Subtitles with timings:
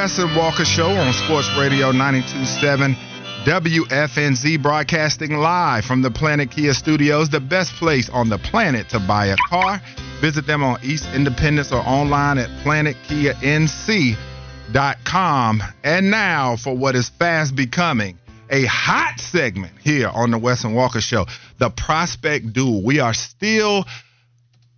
[0.00, 2.96] Wes and Walker Show on Sports Radio 927
[3.44, 8.98] WFNZ, broadcasting live from the Planet Kia Studios, the best place on the planet to
[8.98, 9.78] buy a car.
[10.22, 15.62] Visit them on East Independence or online at planetkianc.com.
[15.84, 20.74] And now for what is fast becoming a hot segment here on the Wes and
[20.74, 21.26] Walker Show,
[21.58, 22.82] the prospect duel.
[22.82, 23.84] We are still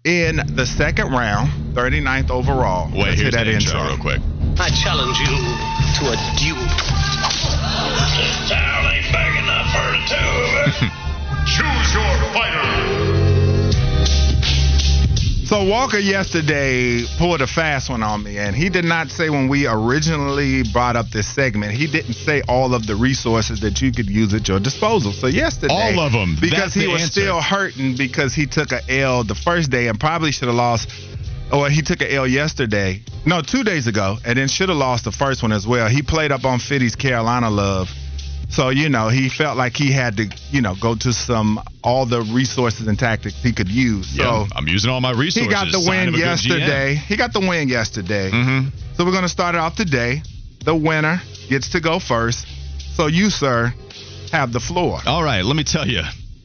[0.02, 2.90] in the second round, 39th overall.
[2.90, 3.94] Wait, Let's here's hit that the intro intro.
[3.94, 4.20] real quick.
[4.58, 5.26] I challenge you
[5.98, 6.66] to a duel.
[8.48, 10.76] Town ain't big enough for the two of us.
[11.56, 12.62] Choose your fighter.
[15.46, 19.48] So Walker yesterday pulled a fast one on me, and he did not say when
[19.48, 21.72] we originally brought up this segment.
[21.72, 25.12] He didn't say all of the resources that you could use at your disposal.
[25.12, 27.20] So yesterday, All of them, because That's he the was answer.
[27.20, 30.88] still hurting because he took a L the first day and probably should have lost.
[31.52, 35.04] Or he took a L yesterday, no, two days ago, and then should have lost
[35.04, 35.88] the first one as well.
[35.88, 37.88] He played up on Fitty's Carolina love.
[38.48, 42.04] So, you know, he felt like he had to, you know, go to some all
[42.04, 44.14] the resources and tactics he could use.
[44.14, 45.42] So Yeah, I'm using all my resources.
[45.42, 46.94] he got the win of a good yesterday.
[46.94, 48.30] He got the win yesterday.
[48.30, 48.68] Mm-hmm.
[48.94, 50.22] So we're going to start it off today.
[50.64, 52.46] The winner gets to go first.
[52.94, 53.72] So you, sir,
[54.32, 55.00] have the floor.
[55.06, 56.02] All right, let me tell you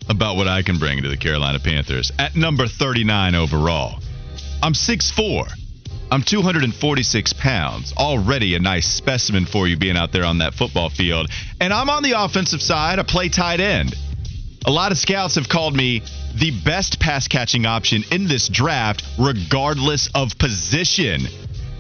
[0.10, 2.12] about what I can bring to the Carolina Panthers.
[2.18, 4.00] At number 39 overall,
[4.62, 5.52] I'm 6'4.
[6.10, 7.94] I'm 246 pounds.
[7.98, 11.30] Already a nice specimen for you being out there on that football field.
[11.60, 12.98] And I'm on the offensive side.
[12.98, 13.94] I play tight end.
[14.66, 16.02] A lot of scouts have called me
[16.36, 21.22] the best pass catching option in this draft, regardless of position.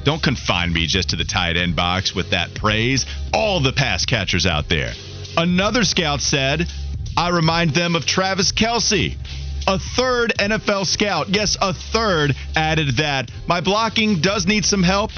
[0.03, 3.05] Don't confine me just to the tight end box with that praise.
[3.33, 4.93] All the pass catchers out there.
[5.35, 6.65] Another scout said,
[7.17, 9.17] I remind them of Travis Kelce.
[9.67, 15.11] A third NFL scout, yes, a third, added that my blocking does need some help,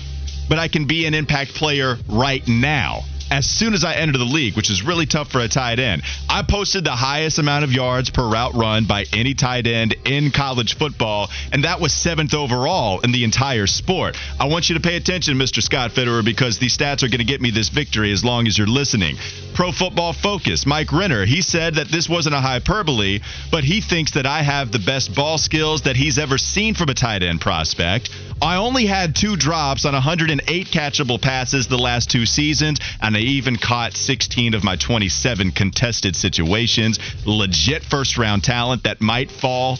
[0.49, 3.03] but I can be an impact player right now.
[3.31, 6.01] As soon as I entered the league, which is really tough for a tight end,
[6.27, 10.31] I posted the highest amount of yards per route run by any tight end in
[10.31, 14.17] college football, and that was seventh overall in the entire sport.
[14.39, 15.61] I want you to pay attention, Mr.
[15.61, 18.57] Scott Fitterer, because these stats are going to get me this victory as long as
[18.57, 19.17] you're listening.
[19.53, 23.19] Pro Football Focus, Mike Renner, he said that this wasn't a hyperbole,
[23.51, 26.89] but he thinks that I have the best ball skills that he's ever seen from
[26.89, 28.09] a tight end prospect.
[28.41, 33.19] I only had two drops on 108 catchable passes the last two seasons, and I
[33.19, 36.99] even caught 16 of my 27 contested situations.
[37.25, 39.77] Legit first round talent that might fall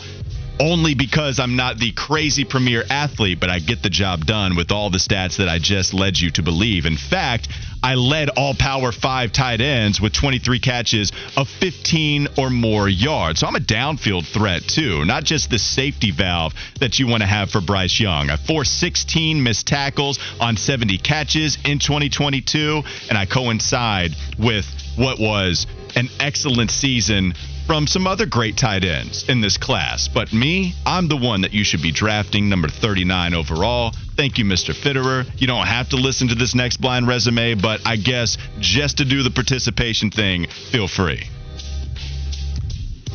[0.59, 4.71] only because I'm not the crazy premier athlete, but I get the job done with
[4.71, 6.85] all the stats that I just led you to believe.
[6.85, 7.47] In fact,
[7.81, 13.39] I led all Power 5 tight ends with 23 catches of 15 or more yards.
[13.39, 17.27] So I'm a downfield threat too, not just the safety valve that you want to
[17.27, 18.29] have for Bryce Young.
[18.29, 24.65] I forced 16 missed tackles on 70 catches in 2022, and I coincide with
[24.97, 25.65] what was
[25.95, 27.33] an excellent season
[27.69, 30.07] from some other great tight ends in this class.
[30.07, 33.93] But me, I'm the one that you should be drafting, number 39 overall.
[34.17, 34.73] Thank you, Mr.
[34.73, 35.23] Fitterer.
[35.39, 39.05] You don't have to listen to this next blind resume, but I guess just to
[39.05, 41.29] do the participation thing, feel free.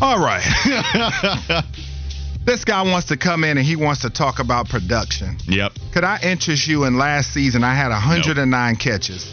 [0.00, 0.44] All right.
[2.44, 5.36] this guy wants to come in and he wants to talk about production.
[5.46, 5.72] Yep.
[5.92, 7.64] Could I interest you in last season?
[7.64, 9.24] I had 109 catches,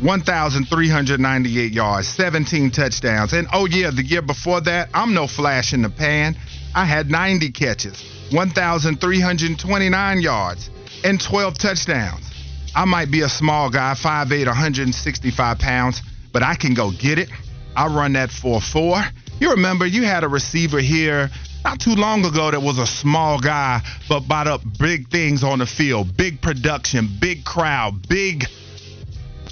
[0.00, 3.32] 1,398 yards, 17 touchdowns.
[3.32, 6.36] And oh, yeah, the year before that, I'm no flash in the pan.
[6.74, 10.70] I had 90 catches, 1,329 yards,
[11.02, 12.30] and 12 touchdowns.
[12.74, 17.30] I might be a small guy, 5'8, 165 pounds, but I can go get it.
[17.74, 19.02] I run that 4 4.
[19.40, 21.30] You remember you had a receiver here
[21.64, 25.58] not too long ago that was a small guy, but bought up big things on
[25.60, 28.44] the field, big production, big crowd, big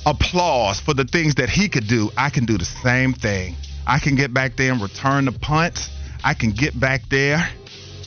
[0.07, 2.11] applause for the things that he could do.
[2.17, 3.57] I can do the same thing.
[3.87, 5.91] I can get back there and return the punts.
[6.23, 7.47] I can get back there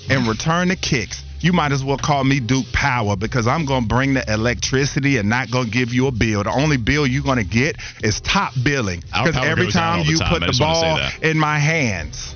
[0.10, 1.24] and return the kicks.
[1.39, 5.18] You might as well call me Duke Power because I'm going to bring the electricity
[5.18, 6.44] and not going to give you a bill.
[6.44, 9.01] The only bill you're going to get is top billing.
[9.01, 10.33] Because every time you time.
[10.33, 12.33] put I the just wanna say ball in my hands,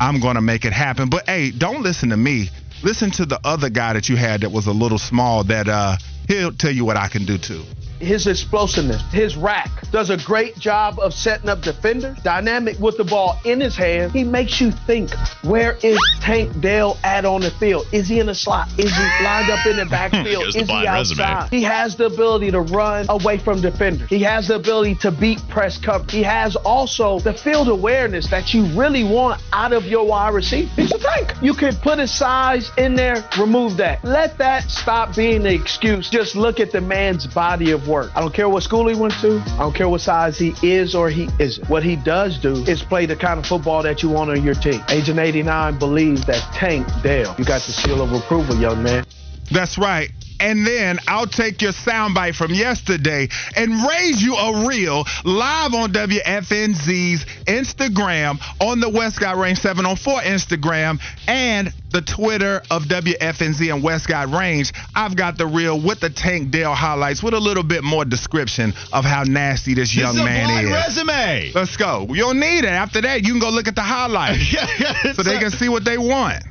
[0.00, 1.08] I'm going to make it happen.
[1.08, 2.50] But hey, don't listen to me.
[2.82, 5.96] Listen to the other guy that you had that was a little small that uh
[6.26, 7.62] he'll tell you what I can do too.
[8.02, 12.18] His explosiveness, his rack, does a great job of setting up defenders.
[12.22, 14.12] Dynamic with the ball in his hand.
[14.12, 15.10] He makes you think,
[15.44, 17.86] where is Tank Dell at on the field?
[17.92, 18.68] Is he in the slot?
[18.78, 20.48] Is he lined up in the backfield?
[20.48, 21.22] Is he blind resume.
[21.22, 21.50] outside?
[21.50, 24.08] He has the ability to run away from defenders.
[24.08, 26.04] He has the ability to beat press cover.
[26.10, 30.70] He has also the field awareness that you really want out of your wide receiver.
[30.74, 31.34] He's a tank.
[31.42, 34.02] You can put his size in there, remove that.
[34.04, 37.91] Let that stop being the excuse Just look at the man's body of work.
[38.00, 39.42] I don't care what school he went to.
[39.54, 41.68] I don't care what size he is or he isn't.
[41.68, 44.54] What he does do is play the kind of football that you want on your
[44.54, 44.82] team.
[44.88, 47.34] Agent 89 believes that Tank Dell.
[47.38, 49.04] you got the seal of approval, young man.
[49.50, 50.10] That's right.
[50.40, 55.92] And then I'll take your soundbite from yesterday and raise you a reel live on
[55.92, 64.30] WFNZ's Instagram, on the Westcott Range 704 Instagram, and the Twitter of WFNZ and Westcott
[64.30, 64.72] Range.
[64.94, 68.72] I've got the reel with the Tank Dell highlights with a little bit more description
[68.92, 70.70] of how nasty this young This is a man is.
[70.70, 71.52] resume.
[71.54, 72.06] Let's go.
[72.08, 72.64] You don't need it.
[72.64, 75.68] After that, you can go look at the highlights yeah, yeah, so they can see
[75.68, 76.42] what they want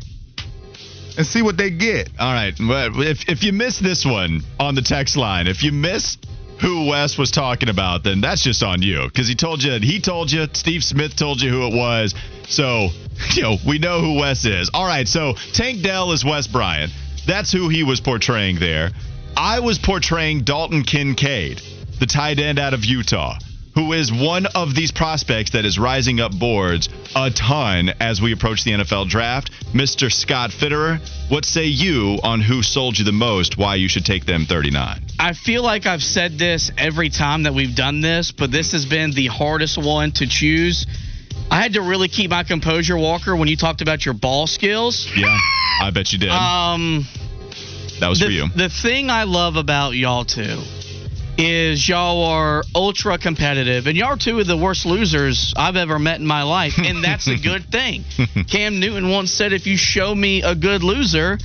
[1.18, 2.10] and see what they get.
[2.20, 2.54] All right.
[2.60, 6.18] Well, if if you miss this one on the text line, if you miss
[6.60, 9.80] who Wes was talking about, then that's just on you because he told you.
[9.80, 10.48] He told you.
[10.54, 12.14] Steve Smith told you who it was.
[12.48, 12.90] So
[13.34, 14.70] you know we know who Wes is.
[14.74, 15.08] All right.
[15.08, 16.92] So Tank Dell is Wes Bryant.
[17.26, 18.92] That's who he was portraying there.
[19.38, 21.62] I was portraying Dalton Kincaid,
[22.00, 23.38] the tight end out of Utah.
[23.76, 28.34] Who is one of these prospects that is rising up boards a ton as we
[28.34, 29.50] approach the NFL draft?
[29.74, 30.12] Mr.
[30.12, 34.26] Scott Fitterer, what say you on who sold you the most, why you should take
[34.26, 35.02] them 39?
[35.20, 38.86] I feel like I've said this every time that we've done this, but this has
[38.86, 40.86] been the hardest one to choose.
[41.50, 45.10] I had to really keep my composure, Walker, when you talked about your ball skills.
[45.16, 45.38] Yeah,
[45.82, 46.30] I bet you did.
[46.30, 47.06] Um,
[48.02, 48.48] that was the, for you.
[48.54, 50.62] the thing I love about y'all two
[51.38, 56.00] is y'all are ultra competitive, and y'all are two of the worst losers I've ever
[56.00, 58.04] met in my life, and that's a good thing.
[58.48, 61.38] Cam Newton once said, "If you show me a good loser,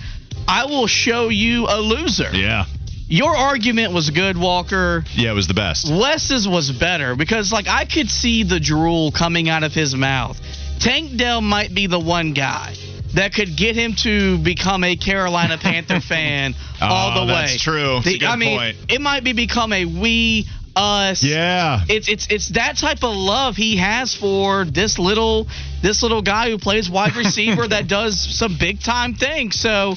[0.48, 2.66] I will show you a loser." Yeah.
[3.08, 5.04] Your argument was good, Walker.
[5.14, 5.88] Yeah, it was the best.
[5.88, 10.40] Wes's was better because, like, I could see the drool coming out of his mouth.
[10.80, 12.74] Tank Dell might be the one guy
[13.16, 17.40] that could get him to become a Carolina Panther fan oh, all Oh, the way.
[17.40, 18.00] that's true.
[18.04, 18.76] The- I mean, point.
[18.88, 20.46] it might be become a we
[20.76, 21.22] us.
[21.24, 21.80] Yeah.
[21.88, 25.48] It's it's it's that type of love he has for this little
[25.82, 29.58] this little guy who plays wide receiver that does some big time things.
[29.58, 29.94] So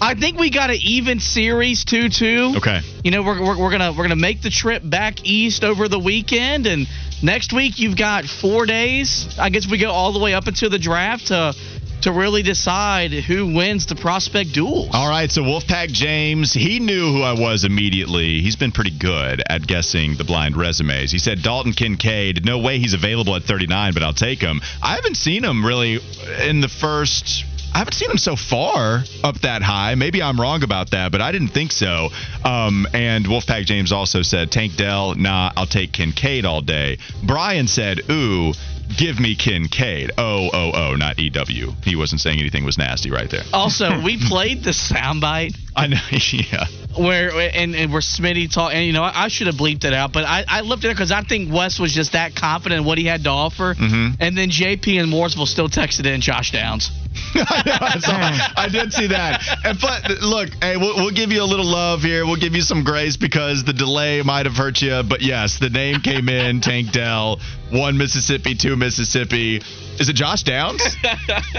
[0.00, 2.54] I think we got an even series two two.
[2.58, 2.80] Okay.
[3.02, 5.98] You know we're, we're, we're gonna we're gonna make the trip back east over the
[5.98, 6.86] weekend and
[7.22, 9.34] next week you've got four days.
[9.36, 11.54] I guess we go all the way up until the draft to
[12.02, 14.90] to really decide who wins the prospect duels.
[14.92, 18.40] All right, so Wolfpack James, he knew who I was immediately.
[18.40, 21.10] He's been pretty good at guessing the blind resumes.
[21.10, 24.60] He said Dalton Kincaid, no way he's available at 39, but I'll take him.
[24.82, 25.98] I haven't seen him really
[26.42, 27.44] in the first.
[27.72, 29.94] I haven't seen him so far up that high.
[29.94, 32.08] Maybe I'm wrong about that, but I didn't think so.
[32.44, 36.98] Um, and Wolfpack James also said Tank Dell, nah, I'll take Kincaid all day.
[37.22, 38.52] Brian said, ooh,
[38.96, 40.12] give me Kincaid.
[40.18, 41.72] O oh, O oh, O, oh, not E W.
[41.84, 43.42] He wasn't saying anything was nasty right there.
[43.52, 45.96] Also, we played the soundbite I know,
[46.32, 46.66] yeah.
[46.96, 49.92] where and, and where Smitty talk and you know I, I should have bleeped it
[49.94, 52.86] out, but I, I left it because I think Wes was just that confident in
[52.86, 53.74] what he had to offer.
[53.74, 54.16] Mhm.
[54.20, 56.90] And then JP and Mooresville still texted in Josh Downs.
[57.34, 59.42] I, saw- I did see that.
[59.64, 62.24] And but look, hey, we'll, we'll give you a little love here.
[62.24, 65.02] We'll give you some grace because the delay might have hurt you.
[65.08, 66.60] But yes, the name came in.
[66.70, 67.40] Tank Dell,
[67.70, 69.60] one Mississippi, two Mississippi.
[69.98, 70.82] Is it Josh Downs?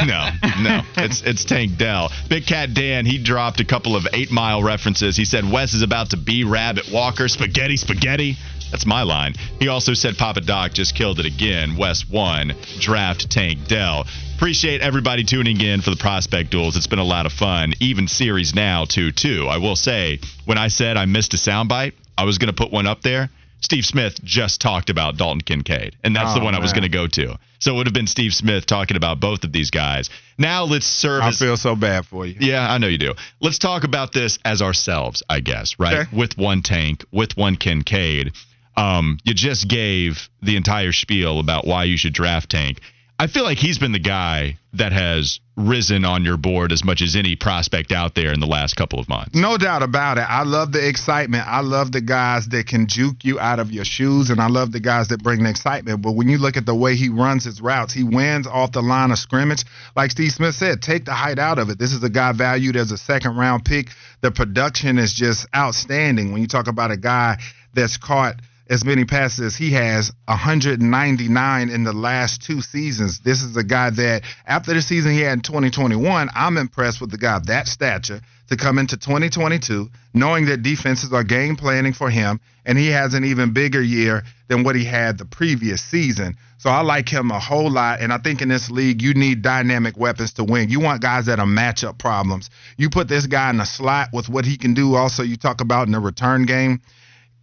[0.05, 0.29] no,
[0.61, 2.09] no, it's it's Tank Dell.
[2.29, 5.15] Big Cat Dan, he dropped a couple of eight mile references.
[5.15, 8.37] He said Wes is about to be Rabbit Walker, spaghetti, spaghetti.
[8.71, 9.35] That's my line.
[9.59, 11.75] He also said Papa Doc just killed it again.
[11.77, 12.53] Wes won.
[12.79, 14.05] Draft Tank Dell.
[14.35, 16.77] Appreciate everybody tuning in for the prospect duels.
[16.77, 17.73] It's been a lot of fun.
[17.79, 19.47] Even series now, 2 2.
[19.47, 22.71] I will say, when I said I missed a soundbite, I was going to put
[22.71, 23.29] one up there.
[23.61, 26.83] Steve Smith just talked about Dalton Kincaid, and that's the Oh, one I was going
[26.83, 27.37] to go to.
[27.59, 30.09] So it would have been Steve Smith talking about both of these guys.
[30.37, 32.35] Now let's serve I as feel so bad for you.
[32.39, 33.13] yeah, I know you do.
[33.39, 35.99] Let's talk about this as ourselves, I guess, right?
[36.07, 36.17] Okay.
[36.17, 38.33] With one tank, with one Kincaid.
[38.75, 42.79] Um, you just gave the entire spiel about why you should draft Tank.
[43.21, 47.03] I feel like he's been the guy that has risen on your board as much
[47.03, 49.35] as any prospect out there in the last couple of months.
[49.35, 50.21] No doubt about it.
[50.21, 51.47] I love the excitement.
[51.47, 54.71] I love the guys that can juke you out of your shoes, and I love
[54.71, 56.01] the guys that bring the excitement.
[56.01, 58.81] But when you look at the way he runs his routes, he wins off the
[58.81, 59.65] line of scrimmage.
[59.95, 61.77] Like Steve Smith said, take the height out of it.
[61.77, 63.89] This is a guy valued as a second round pick.
[64.21, 66.31] The production is just outstanding.
[66.31, 67.37] When you talk about a guy
[67.75, 68.37] that's caught
[68.69, 73.19] as many passes as he has 199 in the last two seasons.
[73.19, 77.11] This is a guy that after the season he had in 2021, I'm impressed with
[77.11, 81.93] the guy of that stature to come into 2022 knowing that defenses are game planning
[81.93, 85.81] for him and he has an even bigger year than what he had the previous
[85.81, 86.35] season.
[86.57, 88.01] So I like him a whole lot.
[88.01, 90.69] And I think in this league, you need dynamic weapons to win.
[90.69, 92.49] You want guys that are matchup problems.
[92.77, 94.95] You put this guy in the slot with what he can do.
[94.95, 96.81] Also, you talk about in the return game.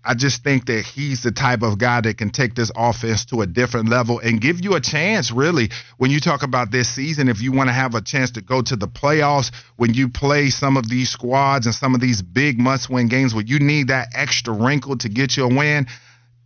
[0.05, 3.43] I just think that he's the type of guy that can take this offense to
[3.43, 7.29] a different level and give you a chance, really, when you talk about this season.
[7.29, 10.51] If you want to have a chance to go to the playoffs, when you play
[10.51, 13.89] some of these squads and some of these big must win games where you need
[13.89, 15.87] that extra wrinkle to get you a win,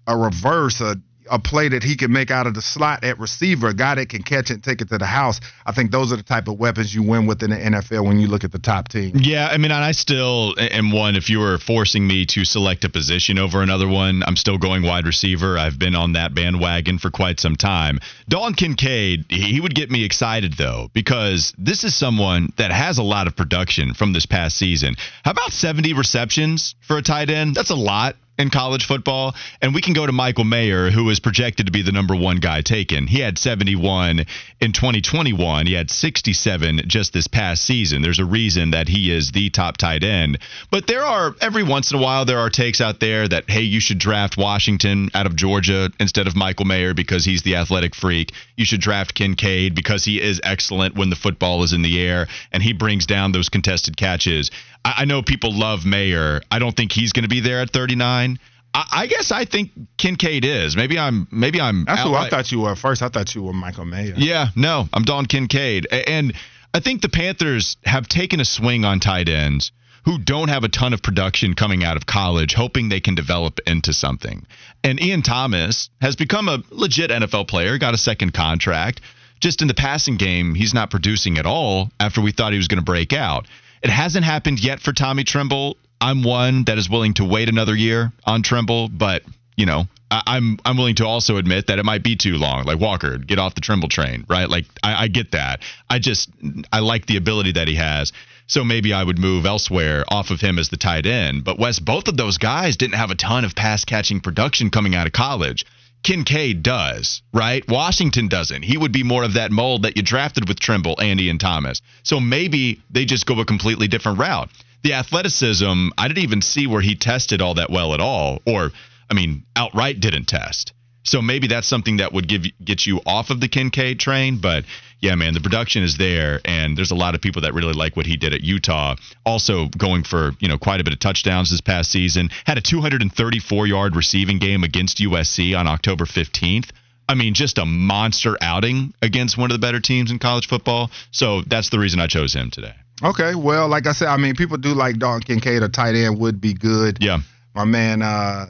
[0.06, 0.97] a reverse, a
[1.31, 4.09] a play that he can make out of the slot at receiver, a guy that
[4.09, 5.41] can catch it and take it to the house.
[5.64, 8.21] I think those are the type of weapons you win with in the NFL when
[8.21, 9.12] you look at the top team.
[9.14, 11.17] Yeah, I mean, I still am one.
[11.17, 14.83] If you were forcing me to select a position over another one, I'm still going
[14.83, 15.59] wide receiver.
[15.59, 17.99] I've been on that bandwagon for quite some time.
[18.29, 23.02] Dalton Kincaid, he would get me excited though, because this is someone that has a
[23.02, 24.97] lot of production from this past season.
[25.25, 27.55] How about 70 receptions for a tight end?
[27.55, 29.34] That's a lot in college football.
[29.62, 32.37] And we can go to Michael Mayer, who is projected to be the number one
[32.37, 33.06] guy taken.
[33.06, 34.26] He had 71
[34.61, 35.66] in 2021.
[35.66, 38.02] He had 67 just this past season.
[38.02, 40.38] There's a reason that he is the top tight end.
[40.70, 43.62] But there are, every once in a while, there are takes out there that, hey,
[43.62, 47.94] you should draft Washington out of Georgia instead of Michael Mayer because he's the athletic
[47.94, 48.32] freak.
[48.56, 52.26] You should draft Kincaid because he is excellent when the football is in the air
[52.50, 54.50] and he brings down those contested catches.
[54.84, 56.40] I, I know people love Mayer.
[56.50, 58.38] I don't think he's going to be there at 39.
[58.74, 60.76] I, I, guess I think Kincaid is.
[60.76, 61.28] Maybe I'm.
[61.30, 61.84] Maybe I'm.
[61.84, 63.02] That's who I thought you were first.
[63.02, 64.14] I thought you were Michael Mayer.
[64.16, 66.32] Yeah, no, I'm Don Kincaid, and
[66.74, 69.72] I think the Panthers have taken a swing on tight ends
[70.04, 73.60] who don't have a ton of production coming out of college, hoping they can develop
[73.66, 74.46] into something.
[74.82, 79.00] And Ian Thomas has become a legit NFL player, got a second contract.
[79.40, 82.68] Just in the passing game, he's not producing at all after we thought he was
[82.68, 83.46] going to break out.
[83.82, 85.76] It hasn't happened yet for Tommy Tremble.
[86.00, 89.22] I'm one that is willing to wait another year on Tremble, but
[89.56, 92.64] you know, I, am I'm willing to also admit that it might be too long.
[92.64, 94.48] Like Walker, get off the Tremble train, right?
[94.48, 95.60] Like I, I get that.
[95.88, 96.30] I just
[96.72, 98.12] I like the ability that he has.
[98.46, 101.44] So maybe I would move elsewhere off of him as the tight end.
[101.44, 104.94] But Wes, both of those guys didn't have a ton of pass catching production coming
[104.94, 105.64] out of college.
[106.02, 107.66] Kincaid does, right?
[107.68, 108.62] Washington doesn't.
[108.62, 111.80] He would be more of that mold that you drafted with Tremble, Andy, and Thomas.
[112.02, 114.50] So maybe they just go a completely different route.
[114.82, 118.73] The athleticism, I didn't even see where he tested all that well at all, or,
[119.09, 120.73] I mean, outright didn't test.
[121.04, 124.38] So maybe that's something that would give get you off of the Kincaid train.
[124.38, 124.64] But
[125.02, 127.97] yeah, man, the production is there, and there's a lot of people that really like
[127.97, 128.94] what he did at Utah.
[129.26, 132.30] Also going for you know quite a bit of touchdowns this past season.
[132.47, 136.71] Had a 234 yard receiving game against USC on October 15th.
[137.09, 140.90] I mean, just a monster outing against one of the better teams in college football.
[141.11, 142.75] So that's the reason I chose him today.
[143.02, 145.64] Okay, well, like I said, I mean, people do like Dalton Kincaid.
[145.64, 146.99] A tight end would be good.
[147.00, 147.18] Yeah.
[147.56, 148.47] My man, uh,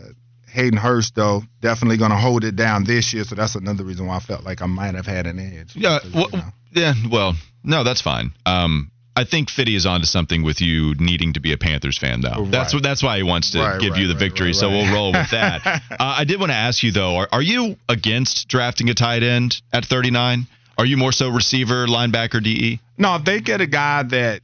[0.52, 3.25] Hayden Hurst, though, definitely going to hold it down this year.
[3.25, 5.75] So that's another reason why I felt like I might have had an edge.
[5.75, 5.99] Yeah.
[6.14, 6.44] Well, you know.
[6.73, 6.94] yeah.
[7.11, 8.32] Well, no, that's fine.
[8.44, 12.21] Um, I think Fitty is onto something with you needing to be a Panthers fan,
[12.21, 12.42] though.
[12.42, 12.50] Right.
[12.50, 12.82] That's what.
[12.82, 14.52] That's why he wants to right, give right, you the victory.
[14.52, 15.66] so we'll roll with that.
[15.90, 19.23] uh, I did want to ask you though: are, are you against drafting a tight
[19.23, 20.47] end at 39?
[20.78, 22.80] Are you more so receiver, linebacker, DE?
[22.97, 24.40] No, if they get a guy that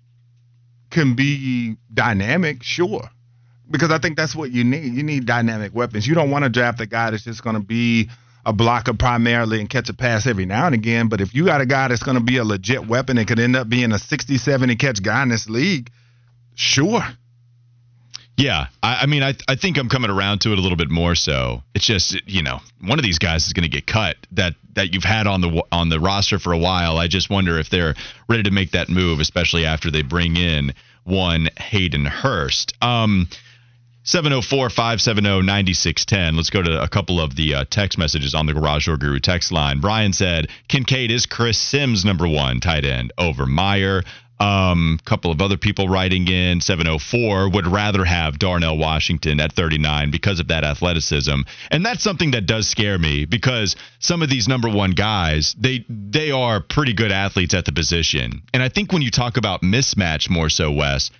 [0.91, 3.11] can be dynamic, sure
[3.71, 4.95] because I think that's what you need.
[4.95, 6.07] You need dynamic weapons.
[6.07, 8.09] You don't want to draft a guy that's just going to be
[8.45, 11.09] a blocker primarily and catch a pass every now and again.
[11.09, 13.39] But if you got a guy that's going to be a legit weapon and could
[13.39, 15.91] end up being a 60, 70 catch guy in this league,
[16.55, 17.03] sure.
[18.39, 20.91] Yeah, I, I mean, I I think I'm coming around to it a little bit
[20.91, 21.17] more.
[21.17, 24.55] So it's just you know, one of these guys is going to get cut that
[24.75, 26.99] that you've had on the on the roster for a while.
[26.99, 27.97] I just wonder if they're
[28.29, 30.73] ready to make that move, especially after they bring in
[31.03, 32.75] one Hayden Hurst.
[32.81, 33.29] Um,
[34.09, 36.35] 704 570 9610.
[36.35, 39.21] Let's go to a couple of the uh, text messages on the Garage Door Guru
[39.21, 39.81] text line.
[39.81, 44.03] Brian said Kincaid is Chris Sims' number one tight end over Mayer.
[44.41, 49.53] A um, couple of other people writing in 704 would rather have Darnell Washington at
[49.53, 51.41] 39 because of that athleticism.
[51.71, 55.85] And that's something that does scare me because some of these number one guys, they
[55.87, 58.41] they are pretty good athletes at the position.
[58.55, 61.11] And I think when you talk about mismatch more so, Wes,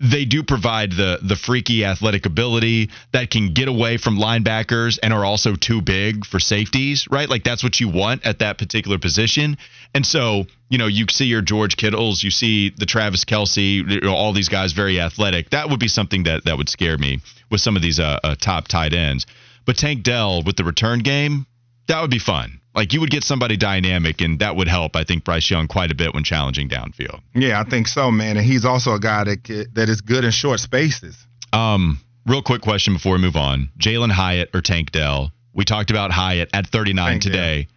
[0.00, 5.12] they do provide the the freaky athletic ability that can get away from linebackers and
[5.12, 7.28] are also too big for safeties, right?
[7.28, 9.56] Like that's what you want at that particular position.
[9.94, 14.32] And so, you know, you see your George Kittles, you see the Travis Kelce, all
[14.32, 15.50] these guys very athletic.
[15.50, 18.36] That would be something that that would scare me with some of these uh, uh,
[18.36, 19.26] top tight ends.
[19.64, 21.46] But Tank Dell with the return game,
[21.88, 22.57] That would be fun.
[22.74, 24.94] Like you would get somebody dynamic, and that would help.
[24.94, 27.20] I think Bryce Young quite a bit when challenging downfield.
[27.34, 28.36] Yeah, I think so, man.
[28.36, 31.16] And he's also a guy that that is good in short spaces.
[31.52, 35.32] Um, real quick question before we move on: Jalin Hyatt or Tank Dell?
[35.54, 37.68] We talked about Hyatt at 39 Tank today.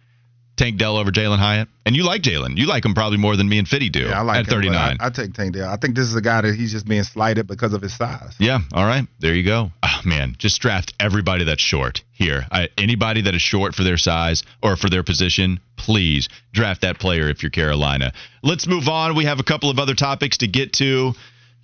[0.62, 2.56] Tank Dell over Jalin Hyatt, and you like Jalin.
[2.56, 4.02] You like him probably more than me and Fitty do.
[4.02, 4.96] Yeah, I like at him, 39.
[5.00, 5.68] I, I take Tank Dell.
[5.68, 8.36] I think this is a guy that he's just being slighted because of his size.
[8.38, 8.60] Yeah.
[8.72, 9.04] All right.
[9.18, 9.72] There you go.
[9.82, 12.46] Oh, man, just draft everybody that's short here.
[12.52, 17.00] I, anybody that is short for their size or for their position, please draft that
[17.00, 18.12] player if you're Carolina.
[18.44, 19.16] Let's move on.
[19.16, 21.14] We have a couple of other topics to get to.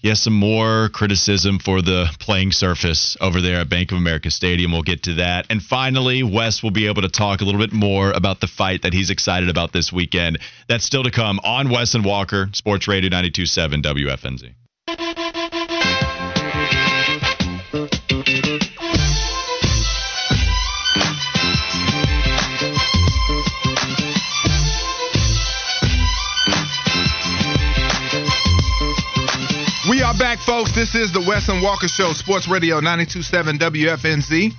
[0.01, 4.71] Yes, some more criticism for the playing surface over there at Bank of America Stadium.
[4.71, 5.47] We'll get to that.
[5.51, 8.83] And finally, Wes will be able to talk a little bit more about the fight
[8.83, 10.39] that he's excited about this weekend.
[10.69, 14.55] That's still to come on Wes and Walker, Sports Radio 927 WFNZ.
[30.45, 30.73] Folks.
[30.73, 34.53] This is the Wes and Walker Show, Sports Radio 927 WFNZ.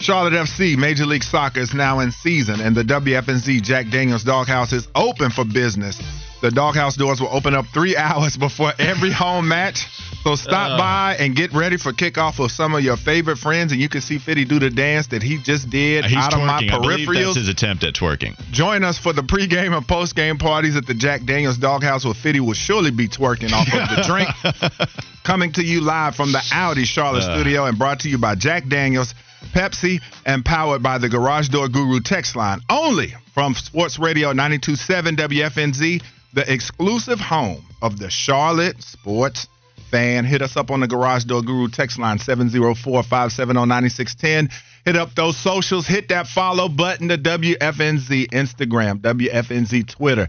[0.00, 4.72] Charlotte FC Major League Soccer is now in season, and the WFNZ Jack Daniels Doghouse
[4.72, 6.00] is open for business.
[6.42, 9.86] The doghouse doors will open up three hours before every home match.
[10.26, 13.80] So stop by and get ready for kickoff with some of your favorite friends, and
[13.80, 16.70] you can see Fitty do the dance that he just did out of my twerking.
[17.06, 17.24] Peripherals.
[17.26, 18.34] that's his attempt at twerking.
[18.50, 22.40] Join us for the pregame and postgame parties at the Jack Daniels Doghouse where Fitty
[22.40, 24.90] will surely be twerking off of the drink.
[25.22, 27.36] Coming to you live from the Audi Charlotte Uh.
[27.36, 29.14] studio and brought to you by Jack Daniels,
[29.52, 32.58] Pepsi, and powered by the Garage Door Guru text line.
[32.68, 36.02] Only from Sports Radio 927 WFNZ,
[36.32, 39.46] the exclusive home of the Charlotte Sports
[39.90, 40.24] fan.
[40.24, 44.48] Hit us up on the Garage Door Guru text line 704 570 9610.
[44.84, 45.86] Hit up those socials.
[45.86, 50.28] Hit that follow button to WFNZ Instagram, WFNZ Twitter,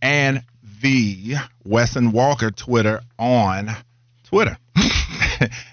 [0.00, 0.42] and
[0.82, 1.34] the
[1.64, 3.68] Wes and Walker Twitter on
[4.24, 4.56] Twitter.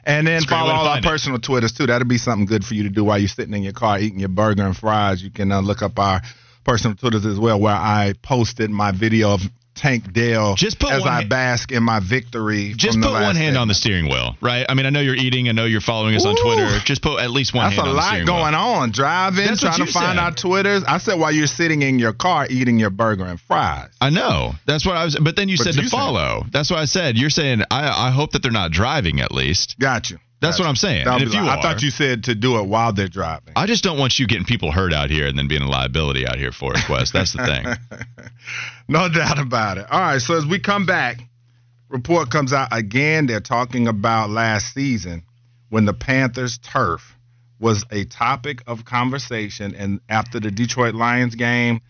[0.06, 1.04] and then It's a great follow all our it.
[1.04, 1.86] personal Twitters too.
[1.88, 4.20] That'll be something good for you to do while you're sitting in your car eating
[4.20, 5.22] your burger and fries.
[5.22, 6.22] You can uh, look up our
[6.63, 9.42] personal Twitters as well, where I posted my video of
[9.75, 12.74] Tank Dell Just put as one I bask in my victory.
[12.75, 14.66] Just put one hand on the steering wheel, right?
[14.68, 15.50] I mean, I know you're eating.
[15.50, 16.79] I know you're following us on Twitter.
[16.85, 18.18] Just put at least one That's hand a on the street.
[18.20, 18.81] That's a lot going wheel.
[18.81, 18.92] on.
[18.92, 20.24] Driving, That's trying to find said.
[20.24, 20.83] our Twitters.
[20.88, 23.90] I said while you're sitting in your car eating your burger and fries.
[24.00, 24.53] I know.
[24.66, 25.18] That's what I was.
[25.22, 26.46] But then you But said you to said- follow.
[26.51, 27.18] That's what I said.
[27.18, 28.07] You're saying I.
[28.07, 29.77] I hope that they're not driving at least.
[29.79, 30.18] Got you.
[30.42, 30.70] That's Got what.
[30.70, 31.08] I'm saying.
[31.08, 33.54] And if you like- I are- thought you said to do it while they're driving.
[33.56, 36.28] I just don't want you getting people hurt out here and then being a liability
[36.28, 37.12] out here for us, Wes.
[37.12, 37.66] That's the thing.
[38.88, 39.88] No doubt about it.
[39.90, 41.20] All right, so as we come back,
[41.90, 43.26] report comes out again.
[43.26, 45.24] They're talking about last season
[45.70, 47.16] when the Panthers turf
[47.60, 51.82] was a topic of conversation, and after the Detroit Lions game,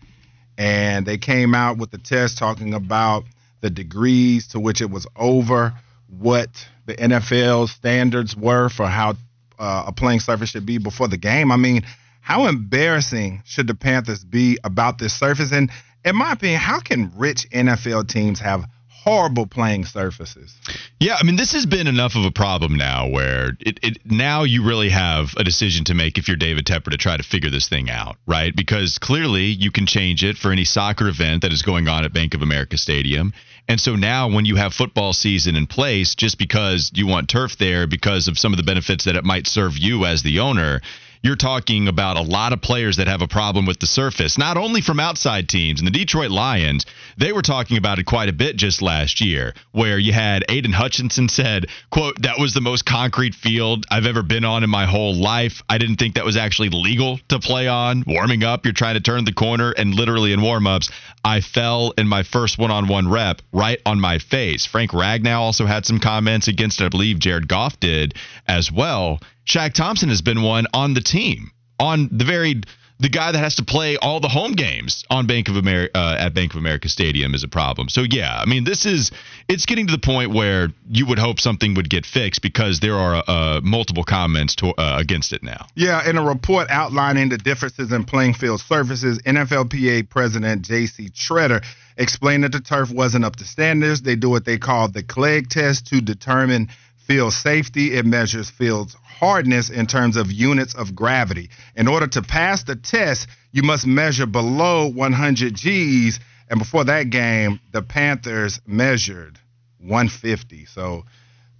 [0.56, 3.24] and they came out with the test talking about
[3.60, 5.74] the degrees to which it was over,
[6.08, 6.48] what
[6.86, 9.14] the NFL standards were for how
[9.58, 11.50] uh, a playing surface should be before the game.
[11.50, 11.82] I mean,
[12.20, 15.52] how embarrassing should the Panthers be about this surface?
[15.52, 15.70] And
[16.04, 18.64] in my opinion, how can rich NFL teams have
[19.06, 20.56] horrible playing surfaces?
[20.98, 24.42] Yeah, I mean, this has been enough of a problem now where it, it now
[24.42, 27.50] you really have a decision to make if you're David Tepper to try to figure
[27.50, 28.54] this thing out, right?
[28.54, 32.12] Because clearly you can change it for any soccer event that is going on at
[32.12, 33.32] Bank of America Stadium.
[33.68, 37.56] And so now when you have football season in place, just because you want turf
[37.58, 40.80] there because of some of the benefits that it might serve you as the owner,
[41.26, 44.56] you're talking about a lot of players that have a problem with the surface, not
[44.56, 45.80] only from outside teams.
[45.80, 46.86] And the Detroit Lions,
[47.16, 50.72] they were talking about it quite a bit just last year, where you had Aidan
[50.72, 54.86] Hutchinson said, quote, that was the most concrete field I've ever been on in my
[54.86, 55.62] whole life.
[55.68, 58.04] I didn't think that was actually legal to play on.
[58.06, 60.90] Warming up, you're trying to turn the corner, and literally in warm-ups,
[61.24, 64.64] I fell in my first one-on-one rep right on my face.
[64.64, 66.80] Frank Ragnow also had some comments against.
[66.80, 68.14] I believe Jared Goff did
[68.46, 69.18] as well.
[69.46, 72.62] Shaq Thompson has been one on the team, on the very
[72.98, 76.16] the guy that has to play all the home games on Bank of America uh,
[76.18, 77.88] at Bank of America Stadium is a problem.
[77.88, 79.12] So yeah, I mean this is
[79.48, 82.94] it's getting to the point where you would hope something would get fixed because there
[82.94, 85.66] are uh, multiple comments to, uh, against it now.
[85.74, 91.10] Yeah, in a report outlining the differences in playing field surfaces, NFLPA President J.C.
[91.10, 91.64] Tretter
[91.98, 94.02] explained that the turf wasn't up to standards.
[94.02, 96.68] They do what they call the Clegg test to determine
[97.06, 97.94] field safety.
[97.94, 101.50] It measures field hardness in terms of units of gravity.
[101.74, 106.20] In order to pass the test, you must measure below 100 G's.
[106.48, 109.38] And before that game, the Panthers measured
[109.80, 110.66] 150.
[110.66, 111.04] So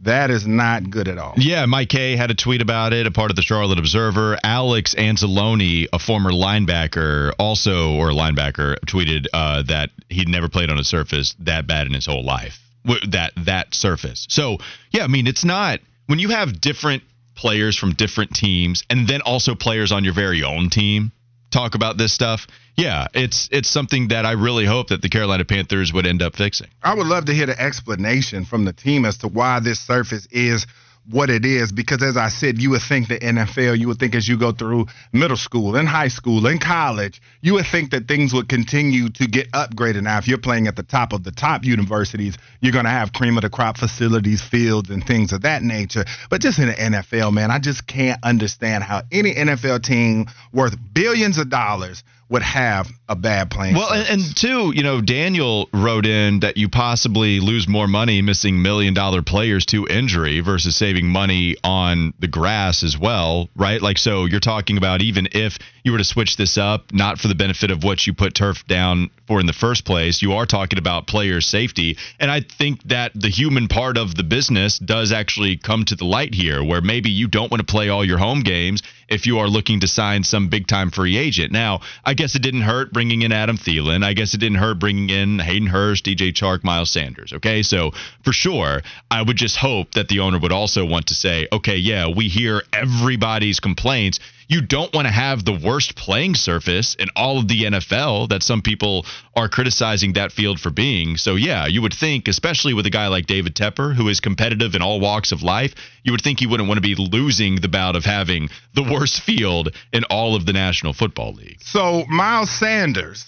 [0.00, 1.32] That is not good at all.
[1.38, 4.37] Yeah, Mike Kaye had a tweet about it, a part of the Charlotte Observer.
[4.44, 10.78] Alex Anzalone, a former linebacker, also or linebacker, tweeted uh, that he'd never played on
[10.78, 12.61] a surface that bad in his whole life.
[13.09, 14.27] That that surface.
[14.31, 14.59] So
[14.90, 17.03] yeah, I mean, it's not when you have different
[17.35, 21.12] players from different teams, and then also players on your very own team
[21.51, 22.46] talk about this stuff.
[22.77, 26.37] Yeah, it's it's something that I really hope that the Carolina Panthers would end up
[26.37, 26.68] fixing.
[26.83, 30.27] I would love to hear the explanation from the team as to why this surface
[30.31, 30.66] is
[31.10, 34.14] what it is because as I said, you would think the NFL, you would think
[34.14, 38.08] as you go through middle school and high school and college, you would think that
[38.08, 40.02] things would continue to get upgraded.
[40.02, 43.12] Now, if you're playing at the top of the top universities, you're going to have
[43.12, 46.04] cream of the crop facilities, fields, and things of that nature.
[46.30, 50.76] But just in the NFL, man, I just can't understand how any NFL team worth
[50.92, 53.74] billions of dollars would have a bad plan.
[53.74, 58.20] Well, and, and, two, you know, Daniel wrote in that you possibly lose more money
[58.20, 63.80] missing million dollar players to injury versus saving money on the grass as well, right?
[63.80, 67.29] Like, so you're talking about even if you were to switch this up, not for
[67.29, 70.44] the benefit of what you put turf down for in the first place, you are
[70.44, 71.96] talking about player safety.
[72.18, 76.05] And I think that the human part of the business does actually come to the
[76.05, 79.38] light here, where maybe you don't want to play all your home games if you
[79.38, 81.53] are looking to sign some big time free agent.
[81.53, 84.05] Now, I guess it didn't hurt bringing in Adam Thielen.
[84.05, 87.33] I guess it didn't hurt bringing in Hayden Hurst, DJ Chark, Miles Sanders.
[87.33, 87.62] Okay.
[87.62, 87.92] So
[88.25, 91.77] for sure, I would just hope that the owner would also want to say, okay,
[91.77, 97.09] yeah, we hear everybody's complaints you don't want to have the worst playing surface in
[97.16, 101.16] all of the NFL that some people are criticizing that field for being.
[101.16, 104.74] So, yeah, you would think, especially with a guy like David Tepper, who is competitive
[104.74, 107.68] in all walks of life, you would think he wouldn't want to be losing the
[107.68, 111.59] bout of having the worst field in all of the National Football League.
[111.61, 113.26] So, Miles Sanders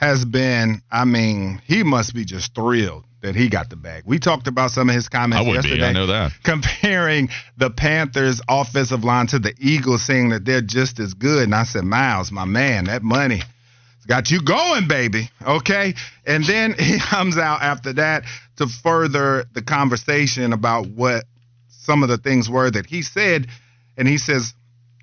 [0.00, 4.04] has been, I mean, he must be just thrilled that he got the bag.
[4.06, 5.76] We talked about some of his comments I would yesterday.
[5.76, 6.32] Be, I know that.
[6.42, 11.44] Comparing the Panthers offensive line to the Eagles, saying that they're just as good.
[11.44, 13.42] And I said, Miles, my man, that money
[14.06, 15.28] got you going, baby.
[15.46, 15.92] Okay.
[16.24, 18.24] And then he comes out after that
[18.56, 21.24] to further the conversation about what
[21.68, 23.48] some of the things were that he said.
[23.98, 24.54] And he says,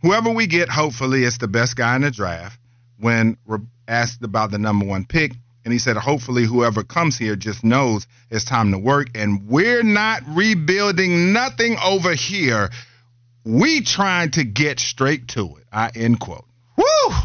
[0.01, 2.59] whoever we get, hopefully, is the best guy in the draft.
[2.99, 3.37] When
[3.87, 8.07] asked about the number one pick, and he said, hopefully, whoever comes here just knows
[8.29, 9.09] it's time to work.
[9.15, 12.69] And we're not rebuilding nothing over here.
[13.43, 15.65] We trying to get straight to it.
[15.71, 16.45] I end quote.
[16.77, 17.15] Woo!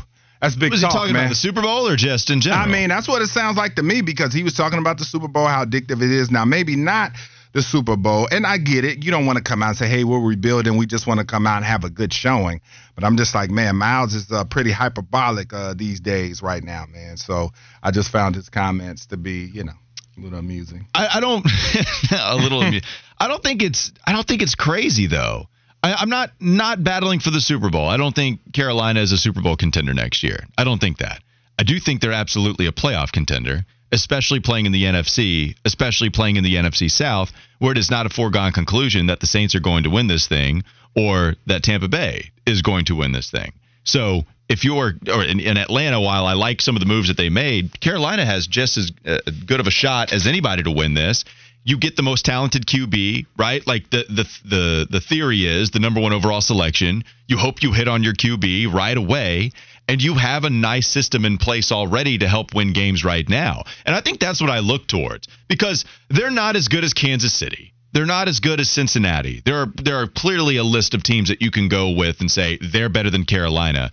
[0.40, 1.26] That's big was talk, he talking man.
[1.26, 2.62] about the Super Bowl or just in general?
[2.62, 5.04] I mean, that's what it sounds like to me because he was talking about the
[5.04, 6.32] Super Bowl, how addictive it is.
[6.32, 7.12] Now, maybe not
[7.52, 8.28] the Super Bowl.
[8.30, 9.04] And I get it.
[9.04, 10.76] You don't want to come out and say, hey, we're rebuilding.
[10.76, 12.60] We just want to come out and have a good showing.
[12.94, 16.86] But I'm just like, man, Miles is uh, pretty hyperbolic uh, these days right now,
[16.86, 17.16] man.
[17.16, 17.50] So
[17.82, 19.72] I just found his comments to be, you know,
[20.16, 20.86] a little amusing.
[20.94, 21.46] I, I don't
[22.12, 22.88] a little amusing.
[23.18, 25.46] I don't think it's I don't think it's crazy though.
[25.82, 27.88] I, I'm not not battling for the Super Bowl.
[27.88, 30.46] I don't think Carolina is a Super Bowl contender next year.
[30.56, 31.22] I don't think that.
[31.58, 36.36] I do think they're absolutely a playoff contender especially playing in the NFC, especially playing
[36.36, 39.60] in the NFC South, where it is not a foregone conclusion that the Saints are
[39.60, 40.64] going to win this thing
[40.96, 43.52] or that Tampa Bay is going to win this thing.
[43.84, 47.16] So if you're or in, in Atlanta, while I like some of the moves that
[47.16, 50.94] they made, Carolina has just as uh, good of a shot as anybody to win
[50.94, 51.24] this.
[51.64, 53.64] You get the most talented QB, right?
[53.66, 57.04] Like the the the the theory is the number one overall selection.
[57.28, 59.52] You hope you hit on your QB right away
[59.88, 63.64] and you have a nice system in place already to help win games right now.
[63.84, 67.32] And I think that's what I look towards because they're not as good as Kansas
[67.32, 67.72] City.
[67.92, 69.42] They're not as good as Cincinnati.
[69.44, 72.30] There are there are clearly a list of teams that you can go with and
[72.30, 73.90] say they're better than Carolina.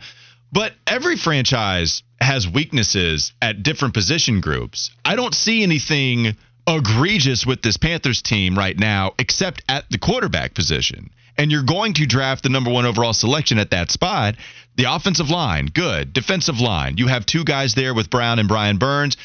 [0.52, 4.92] But every franchise has weaknesses at different position groups.
[5.06, 10.54] I don't see anything egregious with this Panthers team right now except at the quarterback
[10.54, 14.36] position and you're going to draft the number one overall selection at that spot.
[14.76, 16.14] The offensive line, good.
[16.14, 19.18] Defensive line, you have two guys there with Brown and Brian Burns.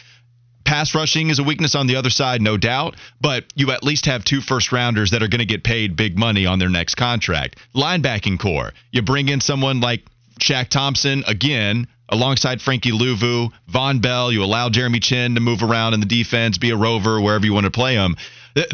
[0.65, 4.07] Pass rushing is a weakness on the other side, no doubt, but you at least
[4.07, 6.95] have two first rounders that are going to get paid big money on their next
[6.95, 7.59] contract.
[7.75, 10.03] Linebacking core, you bring in someone like
[10.41, 14.33] Shaq Thompson, again, alongside Frankie Luvu, Vonn Bell.
[14.33, 17.53] You allow Jeremy Chinn to move around in the defense, be a rover wherever you
[17.53, 18.17] want to play him.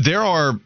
[0.03, 0.61] There are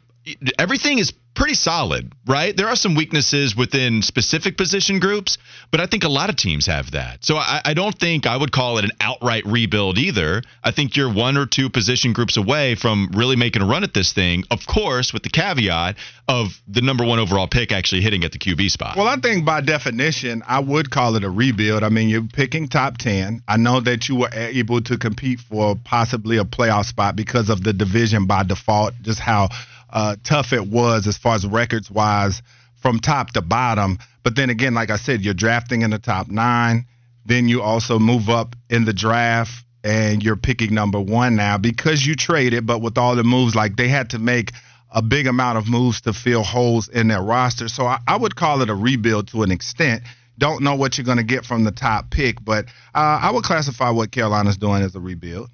[0.58, 2.56] everything is pretty solid, right?
[2.56, 5.36] There are some weaknesses within specific position groups,
[5.70, 7.24] but I think a lot of teams have that.
[7.24, 10.42] So I, I, don't think I would call it an outright rebuild either.
[10.62, 13.94] I think you're one or two position groups away from really making a run at
[13.94, 15.96] this thing, of course, with the caveat
[16.28, 18.96] of the number one overall pick actually hitting at the QB spot.
[18.96, 21.82] Well, I think by definition, I would call it a rebuild.
[21.82, 23.42] I mean, you're picking top 10.
[23.48, 27.64] I know that you were able to compete for possibly a playoff spot because of
[27.64, 29.48] the division by default, just how
[29.94, 32.42] uh, tough it was as far as records wise
[32.74, 33.98] from top to bottom.
[34.22, 36.86] But then again, like I said, you're drafting in the top nine.
[37.24, 42.04] Then you also move up in the draft and you're picking number one now because
[42.04, 44.50] you traded, but with all the moves, like they had to make
[44.90, 47.68] a big amount of moves to fill holes in their roster.
[47.68, 50.02] So I, I would call it a rebuild to an extent.
[50.36, 53.44] Don't know what you're going to get from the top pick, but uh, I would
[53.44, 55.50] classify what Carolina's doing as a rebuild.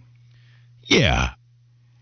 [0.82, 1.30] Yeah.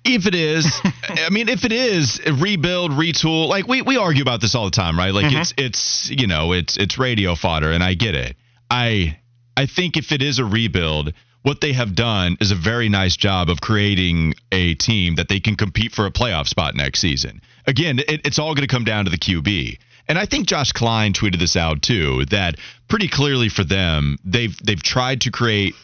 [0.04, 0.66] If it is,
[1.08, 4.70] I mean, if it is rebuild, retool, like we, we argue about this all the
[4.70, 5.12] time, right?
[5.12, 5.40] Like mm-hmm.
[5.40, 8.36] it's it's you know it's it's radio fodder, and I get it.
[8.70, 9.18] I
[9.56, 13.16] I think if it is a rebuild, what they have done is a very nice
[13.16, 17.40] job of creating a team that they can compete for a playoff spot next season.
[17.66, 19.78] Again, it, it's all going to come down to the QB.
[20.08, 22.56] And I think Josh Klein tweeted this out too that
[22.88, 25.74] pretty clearly for them they've they've tried to create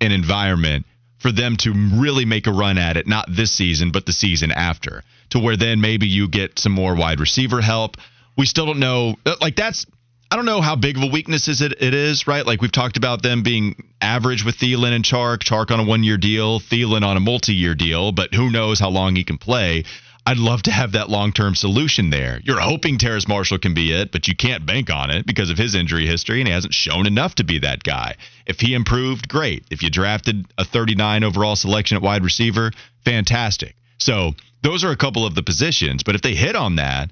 [0.00, 0.86] an environment
[1.18, 4.52] for them to really make a run at it not this season but the season
[4.52, 7.96] after to where then maybe you get some more wide receiver help.
[8.36, 9.86] We still don't know uh, like that's
[10.30, 12.44] I don't know how big of a weakness is it, it is, right?
[12.44, 16.04] Like we've talked about them being average with Thielen and Chark, Chark on a one
[16.04, 19.38] year deal, Thielen on a multi year deal, but who knows how long he can
[19.38, 19.84] play.
[20.28, 22.38] I'd love to have that long term solution there.
[22.44, 25.56] You're hoping Terrace Marshall can be it, but you can't bank on it because of
[25.56, 28.14] his injury history, and he hasn't shown enough to be that guy.
[28.44, 29.64] If he improved, great.
[29.70, 32.72] If you drafted a 39 overall selection at wide receiver,
[33.06, 33.74] fantastic.
[33.96, 37.08] So those are a couple of the positions, but if they hit on that,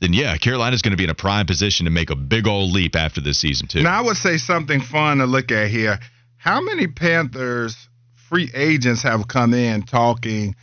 [0.00, 2.70] then yeah, Carolina's going to be in a prime position to make a big old
[2.72, 3.82] leap after this season too.
[3.82, 5.98] Now I would say something fun to look at here.
[6.36, 7.88] How many Panthers
[8.28, 10.54] free agents have come in talking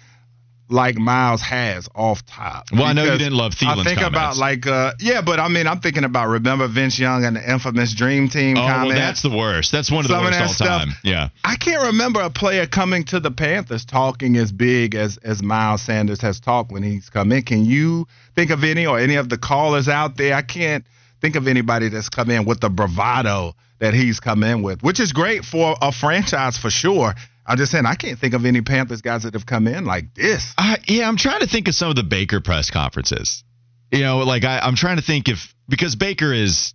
[0.70, 2.66] like Miles has off top.
[2.72, 4.18] Well, I know you didn't love Thielen's I think comments.
[4.18, 7.52] about like uh yeah, but I mean I'm thinking about remember Vince Young and the
[7.52, 8.88] infamous Dream Team oh, comment.
[8.90, 9.72] Well, that's the worst.
[9.72, 10.82] That's one of the Some worst of all stuff.
[10.82, 10.90] time.
[11.04, 11.30] Yeah.
[11.44, 15.82] I can't remember a player coming to the Panthers talking as big as as Miles
[15.82, 17.44] Sanders has talked when he's come in.
[17.44, 20.34] Can you think of any or any of the callers out there?
[20.36, 20.86] I can't
[21.22, 25.00] think of anybody that's come in with the bravado that he's come in with, which
[25.00, 27.14] is great for a franchise for sure.
[27.46, 30.14] I'm just saying I can't think of any Panthers guys that have come in like
[30.16, 30.54] this.
[30.88, 33.44] Yeah, I'm trying to think of some of the Baker press conferences.
[33.92, 36.74] You know, like I, I'm trying to think if because Baker is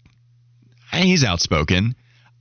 [0.93, 1.97] eh, he's outspoken.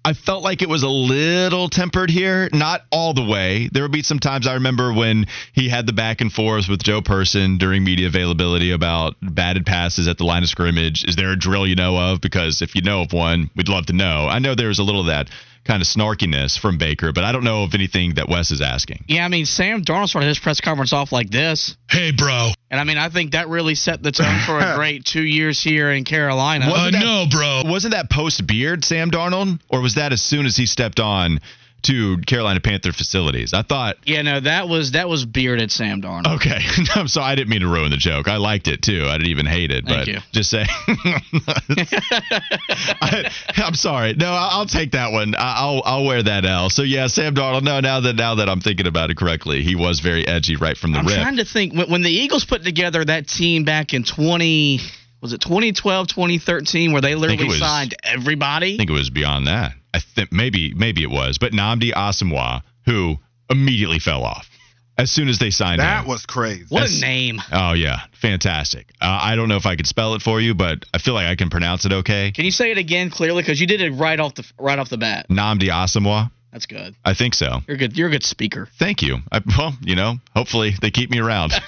[0.05, 3.69] I felt like it was a little tempered here, not all the way.
[3.71, 6.81] There would be some times I remember when he had the back and forth with
[6.81, 11.03] Joe Person during media availability about batted passes at the line of scrimmage.
[11.03, 12.21] Is there a drill you know of?
[12.21, 14.27] Because if you know of one, we'd love to know.
[14.29, 15.29] I know there was a little of that
[15.69, 19.05] kind of snarkiness from Baker, but I don't know of anything that Wes is asking.
[19.07, 21.77] Yeah, I mean, Sam Darnold started his press conference off like this.
[21.87, 22.49] Hey, bro.
[22.71, 25.61] And I mean, I think that really set the tone for a great two years
[25.61, 26.65] here in Carolina.
[26.73, 27.61] Uh, no, bro.
[27.65, 31.39] Wasn't that post beard Sam Darnold, or was that as soon as he stepped on
[31.83, 33.53] to Carolina Panther facilities?
[33.53, 33.97] I thought.
[34.05, 36.35] Yeah, no, that was that was bearded Sam Darnold.
[36.35, 36.59] Okay,
[36.95, 37.31] I'm sorry.
[37.31, 38.27] I didn't mean to ruin the joke.
[38.27, 39.05] I liked it too.
[39.07, 39.85] I didn't even hate it.
[39.85, 40.19] Thank but you.
[40.31, 40.67] just saying.
[43.01, 44.13] I, am sorry.
[44.13, 45.35] No, I'll, take that one.
[45.37, 46.69] I'll I'll wear that L.
[46.69, 47.63] So yeah, Sam Darnold.
[47.63, 50.77] No, now that now that I'm thinking about it correctly, he was very edgy right
[50.77, 51.15] from the I'm rip.
[51.15, 54.79] trying to think when, when the Eagles put together that team back in 20
[55.21, 58.75] was it 2012 2013 where they literally was- signed everybody.
[58.75, 59.73] I think it was beyond that.
[59.93, 63.17] I think maybe maybe it was, but Nnamdi Asomugha, who
[63.49, 64.47] immediately fell off
[64.97, 66.05] as soon as they signed That him.
[66.05, 66.65] That was crazy.
[66.69, 67.41] what That's- a name.
[67.51, 68.87] Oh yeah, fantastic.
[69.01, 71.27] Uh, I don't know if I could spell it for you, but I feel like
[71.27, 72.31] I can pronounce it okay.
[72.31, 74.89] Can you say it again clearly cuz you did it right off the right off
[74.89, 75.27] the bat.
[75.29, 76.29] Nnamdi Asomugha.
[76.51, 76.95] That's good.
[77.05, 77.61] I think so.
[77.67, 77.95] You're good.
[77.95, 78.67] You're a good speaker.
[78.79, 79.19] Thank you.
[79.31, 81.51] I, well, you know, hopefully they keep me around.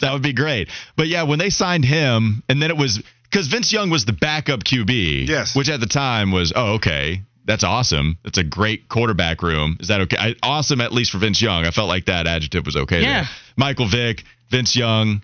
[0.00, 0.68] that would be great.
[0.96, 3.02] But yeah, when they signed him, and then it was
[3.34, 5.26] because Vince Young was the backup QB.
[5.26, 5.56] Yes.
[5.56, 7.22] Which at the time was, oh, okay.
[7.44, 8.16] That's awesome.
[8.22, 9.76] That's a great quarterback room.
[9.80, 10.16] Is that okay?
[10.18, 11.64] I, awesome, at least for Vince Young.
[11.66, 13.02] I felt like that adjective was okay.
[13.02, 13.22] Yeah.
[13.22, 13.30] There.
[13.56, 15.20] Michael Vick, Vince Young.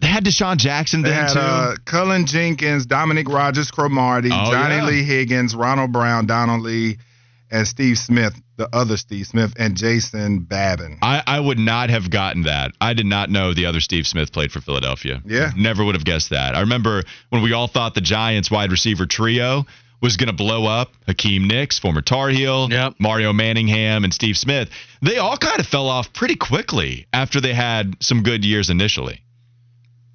[0.00, 1.38] They had DeSean Jackson They then had too.
[1.40, 4.86] uh, Cullen Jenkins, Dominique Rodgers, Cromartie, Oh, Johnny yeah.
[4.86, 6.96] Lee Higgins, Ronald Brown, Donald Lee,
[7.50, 10.98] and Steve Smith, the other Steve Smith, and Jason Babin.
[11.02, 12.72] I, I would not have gotten that.
[12.80, 15.22] I did not know the other Steve Smith played for Philadelphia.
[15.26, 15.50] Yeah.
[15.56, 16.54] Never would have guessed that.
[16.54, 19.64] I remember when we all thought the Giants wide receiver trio
[20.02, 22.94] was going to blow up Hakeem Nicks, former Tar Heel, Yep.
[22.98, 24.70] Mario Manningham, and Steve Smith.
[25.02, 29.22] They all kind of fell off pretty quickly after they had some good years initially.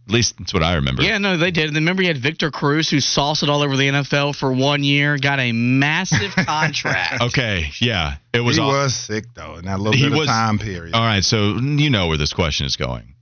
[0.08, 1.02] At least that's what I remember.
[1.02, 1.66] Yeah, no, they did.
[1.68, 4.84] And remember you had Victor Cruz who sauced it all over the NFL for one
[4.84, 7.22] year, got a massive contract.
[7.24, 7.72] Okay.
[7.82, 8.18] Yeah.
[8.32, 8.70] It was he all.
[8.72, 10.94] was sick though in that little He bit was- of time period.
[10.94, 13.16] All right, so you know where this question is going.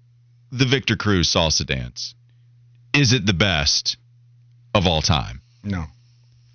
[0.51, 2.15] The Victor Cruz salsa dance.
[2.93, 3.97] Is it the best
[4.75, 5.41] of all time?
[5.63, 5.85] no,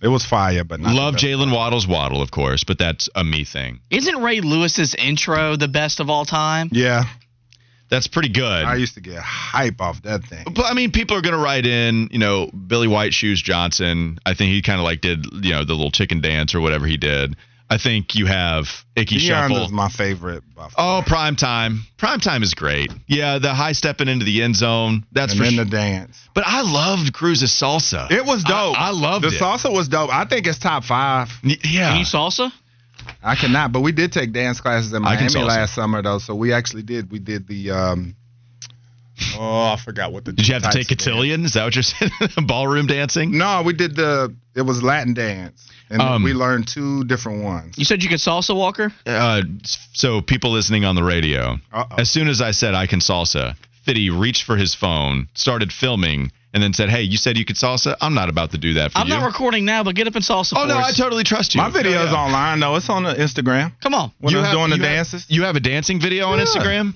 [0.03, 1.15] it was fire, but not Love.
[1.17, 3.81] Jaylen Waddle's Waddle, of course, but that's a me thing.
[3.91, 6.69] Isn't Ray Lewis's intro the best of all time?
[6.71, 7.05] Yeah,
[7.89, 8.45] That's pretty good.
[8.65, 10.45] I used to get hype off that thing.
[10.55, 14.19] But I mean, people are going to write in, you know, Billy White Shoes Johnson.
[14.27, 16.87] I think he kind of like did, you know, the little chicken dance or whatever
[16.87, 17.37] he did.
[17.71, 19.65] I think you have Ickey Dion Shuffle.
[19.67, 20.43] is my favorite.
[20.55, 21.01] by far.
[21.01, 21.81] Oh, prime time.
[21.99, 22.91] Prime time is great.
[23.07, 25.05] Yeah, the high stepping into the end zone.
[25.13, 25.65] That's and for then sure.
[25.67, 26.19] the dance.
[26.35, 28.11] But I loved Cruz's salsa.
[28.11, 28.75] It was dope.
[28.81, 29.41] I, I loved the it.
[29.41, 30.09] salsa was dope.
[30.11, 31.29] I think it's top five.
[31.45, 31.91] Y- Yeah.
[31.91, 32.51] Can you salsa?
[33.23, 35.47] I cannot, but we did take dance classes in I can Miami salsa.
[35.49, 37.11] last summer though, so we actually did.
[37.11, 38.15] We did the um.
[39.37, 40.33] Oh, I forgot what the.
[40.33, 41.45] Did you have to take of cotillion?
[41.45, 42.13] Is that what you're saying?
[42.47, 43.37] Ballroom dancing?
[43.37, 44.35] No, we did the.
[44.55, 47.77] It was Latin dance, and Um, we learned two different ones.
[47.79, 48.93] You said you could salsa, Walker?
[49.07, 49.43] Uh,
[49.93, 51.97] so people listening on the radio, Uh-oh.
[51.99, 56.31] as soon as I said I can salsa, Fitty reached for his phone, started filming,
[56.55, 57.95] and then said, "Hey, you said you could salsa.
[58.01, 59.03] I'm not about to do that for you.
[59.03, 61.55] I'm not recording now, but get up and salsa oh for no, I totally trust
[61.55, 61.61] you.
[61.61, 62.17] My video's Yeah.
[62.25, 62.77] online though.
[62.77, 64.13] It's on the Instagram Come on.
[64.19, 65.27] when I was have- doing the you have- dances.
[65.29, 66.95] you have a dancing video on Instagram?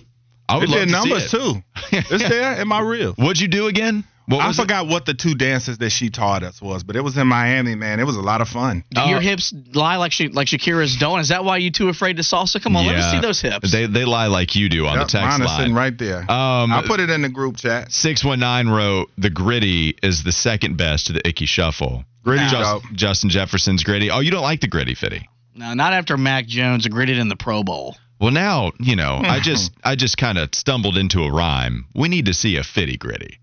[0.48, 1.40] I would it love did to numbers see it.
[1.40, 1.62] too.
[2.14, 3.12] It's there in my reel.
[3.14, 4.04] What'd you do again?
[4.26, 4.62] What I was it?
[4.62, 7.74] forgot what the two dances that she taught us was, but it was in Miami,
[7.74, 7.98] man.
[8.00, 8.84] It was a lot of fun.
[8.90, 11.20] Do your Uh, hips lie like Sha- like Shakira's don't?
[11.20, 12.62] Is that why you too afraid to salsa?
[12.62, 13.72] Come on, let me see those hips.
[13.72, 15.58] They they lie like you do on Yep, the text mine is line.
[15.58, 16.20] sitting right there.
[16.30, 17.92] Um, I put it in the group chat.
[17.92, 22.04] 619 wrote the Griddy is the second best to the Ickey shuffle.
[22.24, 24.10] Gritty Just- Justin Jefferson's Griddy.
[24.10, 25.28] Oh, you don't like the Griddy, Fitty?
[25.56, 27.96] no, not after Mac Jones gritted in the Pro Bowl.
[28.20, 29.20] Well, now you know.
[29.24, 31.86] I just I just kind of stumbled into a rhyme.
[31.92, 33.40] We need to see a Fitty gritty.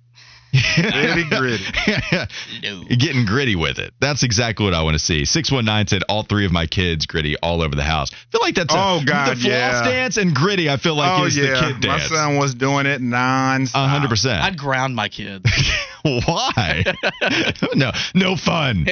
[0.51, 2.95] Gritty, gritty.
[2.95, 3.93] Getting gritty with it.
[3.99, 5.25] That's exactly what I want to see.
[5.25, 8.11] 619 said all three of my kids gritty all over the house.
[8.11, 9.83] I feel like that's a, Oh, God, the floss yeah.
[9.83, 10.69] dance and gritty.
[10.69, 12.09] I feel like oh is yeah, the kid dance.
[12.09, 14.41] my son was doing it non one hundred percent.
[14.43, 15.45] I'd ground my kids.
[16.03, 16.83] Why?
[17.75, 18.87] no, no fun.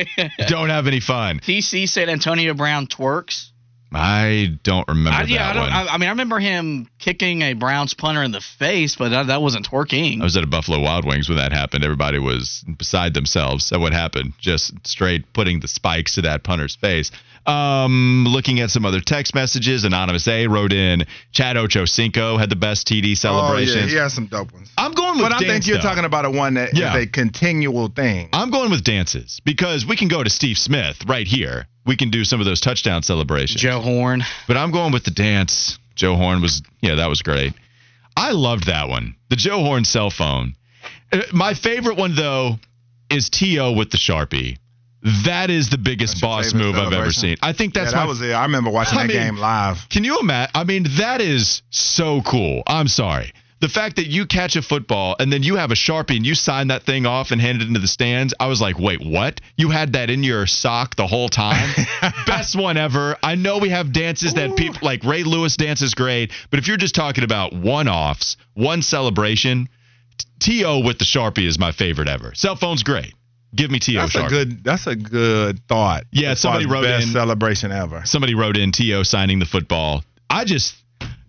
[0.47, 1.39] Don't have any fun.
[1.39, 3.49] TC said Antonio Brown twerks.
[3.93, 5.71] I don't remember I, yeah, that I one.
[5.71, 9.27] I, I mean, I remember him kicking a Browns punter in the face, but that,
[9.27, 10.19] that wasn't twerking.
[10.19, 11.83] I was at a Buffalo Wild Wings when that happened.
[11.83, 14.33] Everybody was beside themselves at what happened.
[14.39, 17.11] Just straight putting the spikes to that punter's face.
[17.47, 22.49] Um, looking at some other text messages, Anonymous A wrote in, Chad Ocho Ochocinco had
[22.49, 24.69] the best TD Oh yeah, he has some dope ones.
[24.77, 25.83] I'm going with But I dance, think you're though.
[25.83, 26.95] talking about a one that is Yeah.
[26.97, 28.29] a continual thing.
[28.33, 31.67] I'm going with dances because we can go to Steve Smith right here.
[31.85, 33.61] We can do some of those touchdown celebrations.
[33.61, 34.25] Joe Horn.
[34.47, 35.79] But I'm going with the dance.
[35.95, 37.53] Joe Horn was, yeah, that was great.
[38.17, 39.15] I loved that one.
[39.29, 40.55] The Joe Horn cell phone.
[41.13, 42.59] Uh, My favorite one, though,
[43.09, 43.71] is T.O.
[43.71, 44.57] with the Sharpie.
[45.25, 47.37] That is the biggest That's boss move I've ever seen.
[47.41, 48.09] I think that's yeah, that my.
[48.09, 48.31] was it.
[48.31, 49.87] I remember watching I that mean- game live.
[49.89, 50.51] Can you imagine?
[50.55, 52.63] I mean, that is so cool.
[52.67, 53.31] I'm sorry.
[53.59, 56.35] The fact that you catch a football and then you have a Sharpie and you
[56.35, 59.41] sign that thing off and hand it into the stands, I was like, wait, what?
[59.55, 61.73] You had that in your sock the whole time?
[62.27, 63.17] Best one ever.
[63.23, 66.67] I know we have dances that people like Ray Lewis dance is great, but if
[66.67, 69.69] you're just talking about one offs, one celebration,
[70.39, 70.81] T.O.
[70.85, 72.33] with the Sharpie is my favorite ever.
[72.35, 73.15] Cell phone's great.
[73.55, 74.01] Give me T.O.
[74.01, 74.25] That's Sharpie.
[74.25, 74.63] a good.
[74.63, 76.03] That's a good thought.
[76.11, 78.01] Yeah, somebody wrote best in- celebration ever.
[78.05, 79.03] somebody wrote in T.O.
[79.03, 80.03] signing the football.
[80.29, 80.75] I just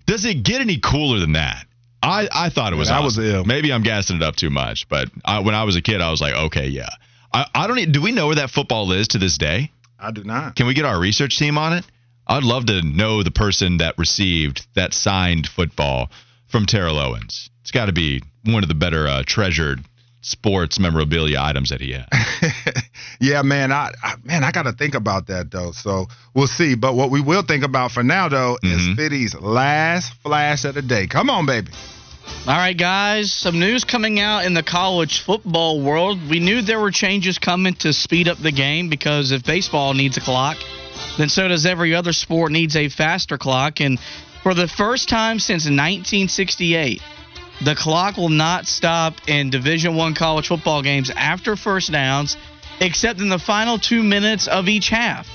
[0.06, 1.64] does it get any cooler than that?
[2.02, 3.44] I, I thought it was that was ill.
[3.44, 6.10] Maybe I'm gassing it up too much, but I, when I was a kid, I
[6.10, 6.88] was like, okay, yeah.
[7.32, 7.78] I, I don't.
[7.78, 9.70] e- Do we know where that football is to this day?
[9.98, 10.54] I do not.
[10.56, 11.84] Can we get our research team on it?
[12.26, 16.10] I'd love to know the person that received that signed football
[16.46, 17.50] from Terrell Owens.
[17.62, 19.82] It's got to be one of the better uh, treasured
[20.20, 22.08] sports memorabilia items that he had.
[23.20, 23.72] yeah, man.
[23.72, 25.72] I, I man, I got to think about that though.
[25.72, 26.74] So we'll see.
[26.74, 28.90] But what we will think about for now though Mhm.
[28.90, 31.06] is Fitty's last flash of the day.
[31.06, 31.70] Come on, baby.
[32.46, 33.32] All right, guys.
[33.32, 36.18] Some news coming out in the college football world.
[36.28, 40.16] We knew there were changes coming to speed up the game because if baseball needs
[40.18, 40.58] a clock,
[41.16, 43.80] then so does every other sport needs a faster clock.
[43.80, 43.98] And
[44.42, 47.02] for the first time since 1968,
[47.62, 52.36] the clock will not stop in Division One college football games after first downs,
[52.80, 55.28] except in the final two minutes of each half.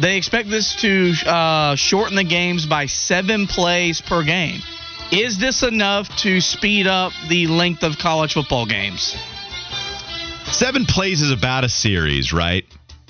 [0.00, 4.60] They expect this to uh, shorten the games by seven plays per game.
[5.10, 9.16] Is this enough to speed up the length of college football games?
[10.50, 12.64] Seven plays is about a series, right?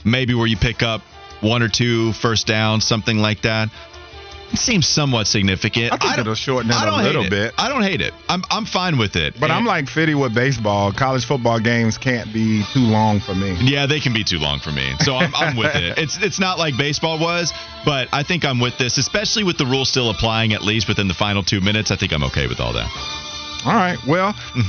[0.04, 1.02] Maybe where you pick up
[1.40, 3.70] one or two first downs, something like that.
[4.58, 5.92] Seems somewhat significant.
[5.92, 7.30] I think don't- it'll shorten it I a little it.
[7.30, 7.54] bit.
[7.58, 8.12] I don't hate it.
[8.28, 9.38] I'm I'm fine with it.
[9.38, 10.92] But I'm like Fitty with baseball.
[10.92, 13.56] College football games can't be too long for me.
[13.60, 14.94] Yeah, they can be too long for me.
[15.00, 15.98] So I'm, I'm with it.
[16.06, 17.52] It's it's not like baseball was,
[17.84, 21.08] but I think I'm with this, especially with the rule still applying at least within
[21.08, 21.90] the final two minutes.
[21.90, 22.88] I think I'm okay with all that.
[23.64, 23.98] All right.
[24.06, 24.62] Well, mm.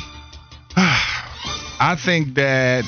[0.78, 2.84] I think that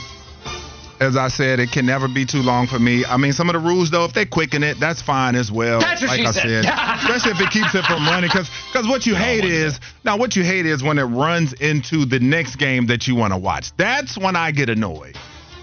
[1.00, 3.06] As I said, it can never be too long for me.
[3.06, 5.80] I mean, some of the rules, though, if they quicken it, that's fine as well.
[5.80, 6.66] That's what like she I said.
[7.04, 8.30] especially if it keeps it from running.
[8.30, 12.20] Because what you hate is now what you hate is when it runs into the
[12.20, 13.72] next game that you want to watch.
[13.78, 15.16] That's when I get annoyed.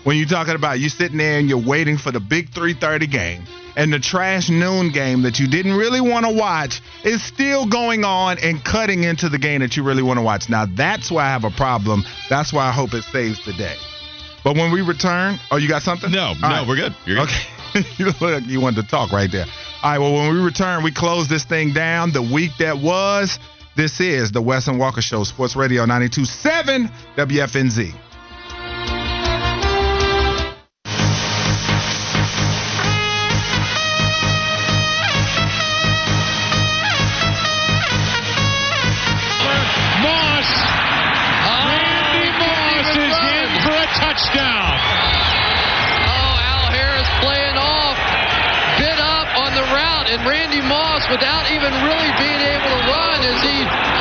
[0.05, 3.43] When you're talking about you sitting there and you're waiting for the big 3:30 game
[3.76, 8.05] and the trash noon game that you didn't really want to watch is still going
[8.05, 10.49] on and cutting into the game that you really want to watch.
[10.49, 12.05] Now that's why I have a problem.
[12.30, 13.76] That's why I hope it saves the day.
[14.47, 16.12] But when we return, oh, you got something?
[16.12, 16.68] No, All no, right.
[16.68, 16.94] we're good.
[17.05, 17.28] You're good.
[17.74, 17.88] Okay.
[17.99, 19.44] you look like you wanted to talk right there.
[19.82, 22.12] All right, well, when we return, we close this thing down.
[22.12, 23.40] The week that was,
[23.74, 27.92] this is the Wes and Walker Show, Sports Radio 92.7 WFNZ.
[50.27, 53.57] Randy Moss, without even really being able to run, as he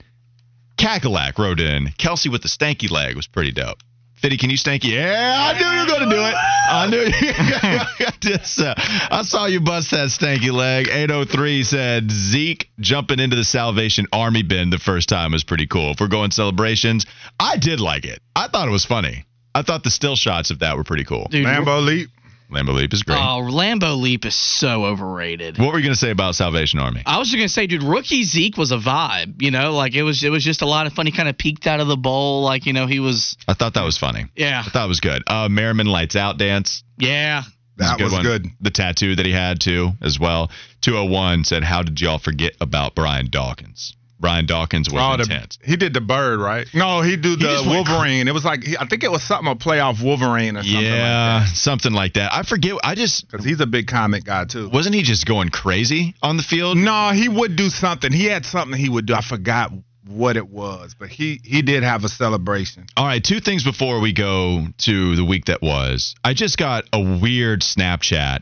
[0.76, 3.78] Cackalack wrote in Kelce with the stanky leg was pretty dope.
[4.20, 4.92] Fitty, can you stanky?
[4.94, 6.34] Yeah, I knew you were going to do it.
[6.70, 8.32] I knew you.
[8.32, 8.74] Just, uh,
[9.10, 10.88] I saw you bust that stanky leg.
[10.88, 15.92] 803 said Zeke jumping into the Salvation Army bin the first time was pretty cool.
[15.92, 17.06] If we're going celebrations,
[17.38, 18.20] I did like it.
[18.34, 19.24] I thought it was funny.
[19.54, 21.28] I thought the still shots of that were pretty cool.
[21.30, 22.10] Dude, Lambo Leap.
[22.50, 23.18] Lambo Leap is great.
[23.18, 25.58] Oh, Lambo Leap is so overrated.
[25.58, 27.02] what were you going to say about Salvation Army?
[27.04, 29.42] I was just gonna say, dude, rookie Zeke was a vibe.
[29.42, 31.04] You know, like it was it was just a lot of fun.
[31.06, 33.36] He kind of peeked out of the bowl, like you know he was.
[33.46, 34.24] I thought that was funny.
[34.34, 35.22] Yeah, I thought it was good.
[35.26, 36.82] Uh, Merriman lights out dance.
[36.96, 37.42] yeah.
[37.76, 38.22] was a That was one.
[38.22, 38.46] good.
[38.60, 40.50] The tattoo that he had too, as well.
[40.80, 45.58] 201 said, "How did y'all forget about Brian Dawkins?" Brian Dawkins was Oh, the- intense.
[45.64, 46.66] he did the bird, right?
[46.74, 48.26] No, he do the went cr- Wolverine.
[48.28, 50.96] it was like I think it was something a playoff Wolverine or something like that.
[50.96, 52.32] Yeah, like something like that.
[52.34, 52.74] I forget.
[52.82, 54.68] I just Because he's a big comic guy too.
[54.70, 56.76] wasn't he just going crazy on the field.
[56.76, 58.12] No, he would do something.
[58.12, 59.14] He had something he would do.
[59.14, 59.70] I forgot
[60.06, 62.86] what it was, but he he did have a celebration.
[62.96, 66.14] All right, two things before we go to the week that was.
[66.24, 68.40] I just got a weird Snapchat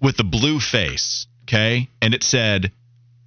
[0.00, 1.88] with a blue face, okay?
[2.02, 2.72] And it said,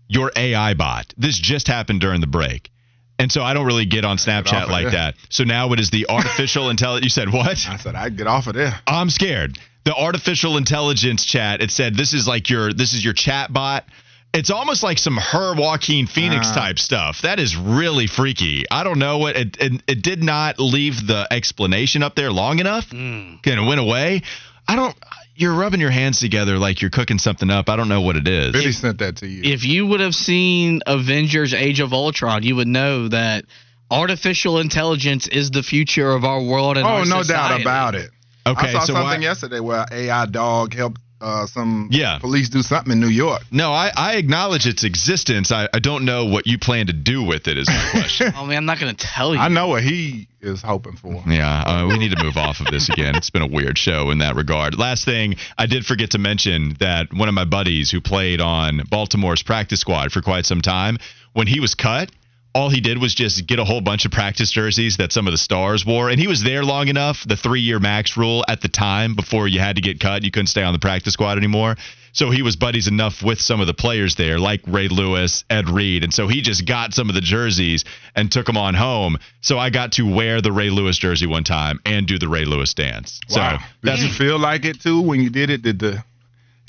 [0.10, 1.14] Your AI bot.
[1.18, 2.70] This just happened during the break.
[3.18, 5.16] And so I don't really get on Snapchat of like that.
[5.30, 7.04] So now it is the artificial intelligence.
[7.06, 7.66] You said what?
[7.68, 8.74] I said I'd get off of there.
[8.88, 9.58] I'm scared.
[9.86, 11.62] The artificial intelligence chat.
[11.62, 13.86] It said this is like your this is your chat bot.
[14.34, 16.60] It's almost like some her Joaquin Phoenix Ah.
[16.60, 17.22] type stuff.
[17.24, 18.64] That is really freaky.
[18.70, 19.82] I don't know what it, it.
[19.88, 22.90] It did not leave the explanation up there long enough.
[22.92, 23.36] Hmm.
[23.44, 24.22] Kind of went away.
[24.68, 24.96] I don't.
[25.40, 27.70] You're rubbing your hands together like you're cooking something up.
[27.70, 28.52] I don't know what it is.
[28.52, 29.42] Billy sent that to you.
[29.54, 33.46] If you would have seen Avengers: Age of Ultron, you would know that
[33.90, 37.62] artificial intelligence is the future of our world and oh, our no doubt society.
[37.64, 38.10] about it.
[38.46, 42.18] Okay, I saw so something why- yesterday where AI dog helped uh, some Yeah.
[42.20, 43.42] police do something in New York.
[43.52, 45.52] No, I, I acknowledge its existence.
[45.52, 47.58] I, I don't know what you plan to do with it.
[47.58, 48.34] Is my question.
[48.36, 49.40] Oh man, I'm not gonna tell you.
[49.40, 51.22] I know what he is hoping for.
[51.28, 53.16] Yeah, uh, we need to move off of this again.
[53.16, 54.78] It's been a weird show in that regard.
[54.78, 58.84] Last thing, I did forget to mention that one of my buddies who played on
[58.90, 60.98] Baltimore's practice squad for quite some time,
[61.34, 62.10] when he was cut,
[62.54, 65.32] all he did was just get a whole bunch of practice jerseys that some of
[65.32, 66.10] the stars wore.
[66.10, 69.48] And he was there long enough, the three year max rule at the time before
[69.48, 70.24] you had to get cut.
[70.24, 71.76] You couldn't stay on the practice squad anymore.
[72.12, 75.70] So he was buddies enough with some of the players there, like Ray Lewis, Ed
[75.70, 76.04] Reed.
[76.04, 77.86] And so he just got some of the jerseys
[78.16, 79.20] and took them on home.
[79.42, 82.46] So I got to wear the Ray Lewis jersey one time and do the Ray
[82.46, 83.22] Lewis dance.
[83.30, 83.60] Wow.
[83.60, 85.62] So that's you feel like it too when you did it?
[85.62, 86.04] Did the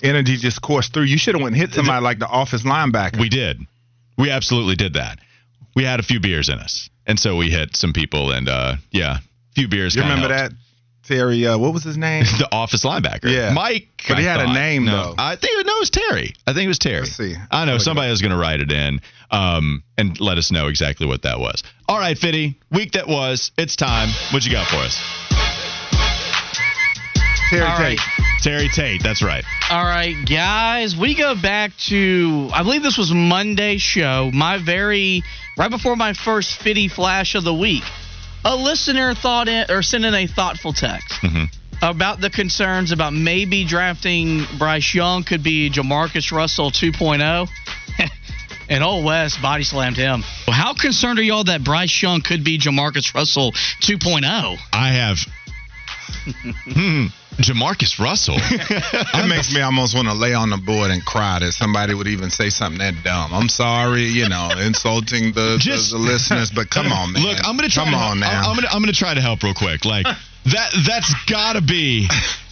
[0.02, 1.04] energy just course through?
[1.04, 3.18] You should have went and hit somebody like the office linebacker.
[3.18, 3.60] We did.
[4.18, 5.18] We absolutely did that.
[5.80, 6.90] We had a few beers in us.
[7.06, 9.96] And so we hit some people and uh yeah, a few beers.
[9.96, 10.52] you remember helped.
[10.52, 10.58] that
[11.08, 11.46] Terry.
[11.46, 12.24] Uh, what was his name?
[12.38, 13.34] the office linebacker.
[13.34, 13.54] Yeah.
[13.54, 13.88] Mike.
[14.06, 15.14] But he I had a name, no, though.
[15.16, 16.34] I think no, it was Terry.
[16.46, 17.00] I think it was Terry.
[17.00, 17.34] Let's see.
[17.50, 19.00] I know Look it somebody was going to write it in,
[19.30, 21.62] um, and let us know exactly what that was.
[21.88, 22.60] All right, Fitty.
[22.70, 23.50] Week that was.
[23.56, 24.10] It's time.
[24.34, 25.00] What you got for us?
[27.48, 27.98] Terry All Tate.
[27.98, 28.20] right.
[28.42, 29.02] Terry Tate.
[29.02, 29.44] That's right.
[29.70, 34.30] All right, guys, we go back to I believe this was Monday's show.
[34.32, 35.22] My very
[35.59, 37.84] right before my first fitty flash of the week.
[38.44, 41.51] A listener thought in, or sent in a thoughtful text Mhm.
[41.82, 47.48] about the concerns about maybe drafting Bryce Young could be JaMarcus Russell 2.0.
[48.70, 50.22] And old Wes body slammed him.
[50.46, 53.80] How concerned are y'all that Bryce Young could be JaMarcus Russell oh?
[53.82, 54.59] 2.0?
[54.72, 55.18] I have.
[56.24, 57.06] Hmm.
[57.36, 58.36] JaMarcus Russell.
[59.12, 62.06] That makes me almost want to lay on the board and cry that somebody would
[62.06, 63.32] even say something that dumb.
[63.32, 67.22] I'm sorry, you know, insulting the, Just- the, the listeners, but come on, man.
[67.22, 67.84] Look, I'm gonna try.
[67.84, 68.40] Come to on help, now.
[68.42, 69.84] I'm, I'm gonna I'm gonna try to help real quick.
[69.84, 70.04] Like
[70.46, 72.08] that that's gotta be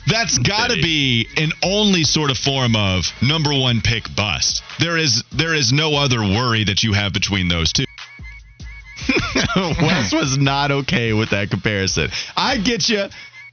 [0.07, 4.63] that's gotta be an only sort of form of number one pick bust.
[4.81, 7.85] There is there is no other worry that you have between those two.
[9.57, 12.11] Wes was not okay with that comparison.
[12.37, 13.05] I get you.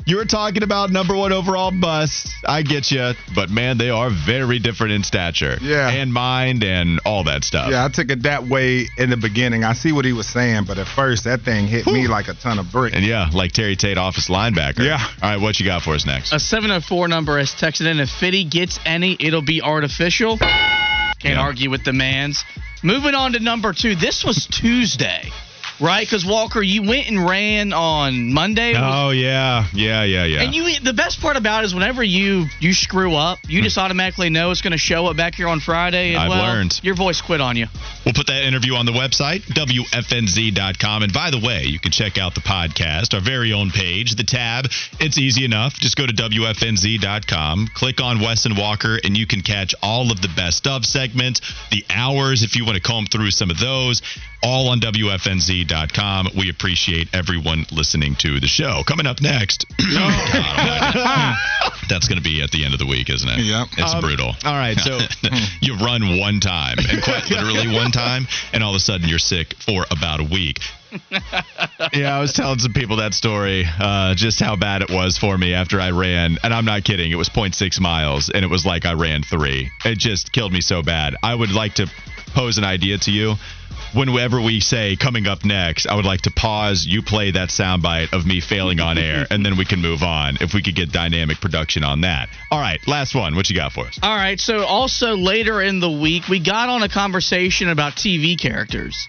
[0.07, 2.27] You were talking about number one overall bust.
[2.47, 5.89] I get you, but man, they are very different in stature, Yeah.
[5.89, 7.71] and mind, and all that stuff.
[7.71, 9.63] yeah, I took it that way in the beginning.
[9.63, 12.35] I see what he was saying, but at first that thing hit me like a
[12.35, 12.95] ton of bricks.
[12.95, 14.85] And yeah, like Terry Tate, office linebacker.
[14.85, 15.03] Yeah.
[15.23, 16.33] All right, what you got for us next?
[16.33, 20.37] A 704 number has texted in if Fitty gets any, it'll be artificial.
[20.37, 21.39] Can't Yeah.
[21.39, 22.43] argue with the man's.
[22.83, 23.95] Moving on to number two.
[23.95, 25.31] This was Tuesday,
[25.79, 26.05] right?
[26.05, 28.73] Because Walker, you went and ran on Monday.
[28.75, 30.41] Oh yeah, yeah, yeah, yeah.
[30.41, 33.77] And you, the best part about it is whenever you you screw up, you just
[33.77, 36.13] automatically know it's going to show up back here on Friday.
[36.13, 36.17] And.
[36.23, 36.79] I've well, learned.
[36.83, 37.67] Your voice quit on you.
[38.05, 41.03] We'll put that interview on the website, WFNZ.com.
[41.03, 44.23] And by the way, you can check out the podcast, our very own page, the
[44.23, 44.65] tab.
[44.99, 45.73] It's easy enough.
[45.73, 50.21] Just go to WFNZ.com, click on Wes and Walker, and you can catch all of
[50.21, 54.01] the best of segments, the hours, if you want to comb through some of those,
[54.43, 55.64] all on WFNZ.com.
[56.35, 58.83] We appreciate everyone listening to the show.
[58.85, 59.65] Coming up next.
[61.87, 63.39] That's going to be at the end of the week, isn't it?
[63.39, 63.67] Yep.
[63.77, 64.35] It's Um, brutal.
[64.45, 64.99] all right, so-
[65.61, 69.19] you run one time, and quite literally one time, and all of a sudden you're
[69.19, 70.59] sick for about a week.
[71.93, 75.37] yeah, I was telling some people that story, uh, just how bad it was for
[75.37, 77.11] me after I ran, and I'm not kidding.
[77.11, 79.69] It was 0.6 miles, and it was like I ran three.
[79.83, 81.15] It just killed me so bad.
[81.21, 81.87] I would like to
[82.33, 83.35] pose an idea to you.
[83.95, 86.85] Whenever we say coming up next, I would like to pause.
[86.85, 90.37] You play that soundbite of me failing on air, and then we can move on.
[90.41, 92.27] If we could get dynamic production on that.
[92.51, 93.35] All right, last one.
[93.35, 93.97] What you got for us?
[94.03, 94.37] All right.
[94.37, 99.07] So also later in the week, we got on a conversation about TV characters.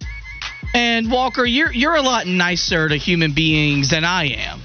[0.73, 4.61] And Walker, you're you're a lot nicer to human beings than I am.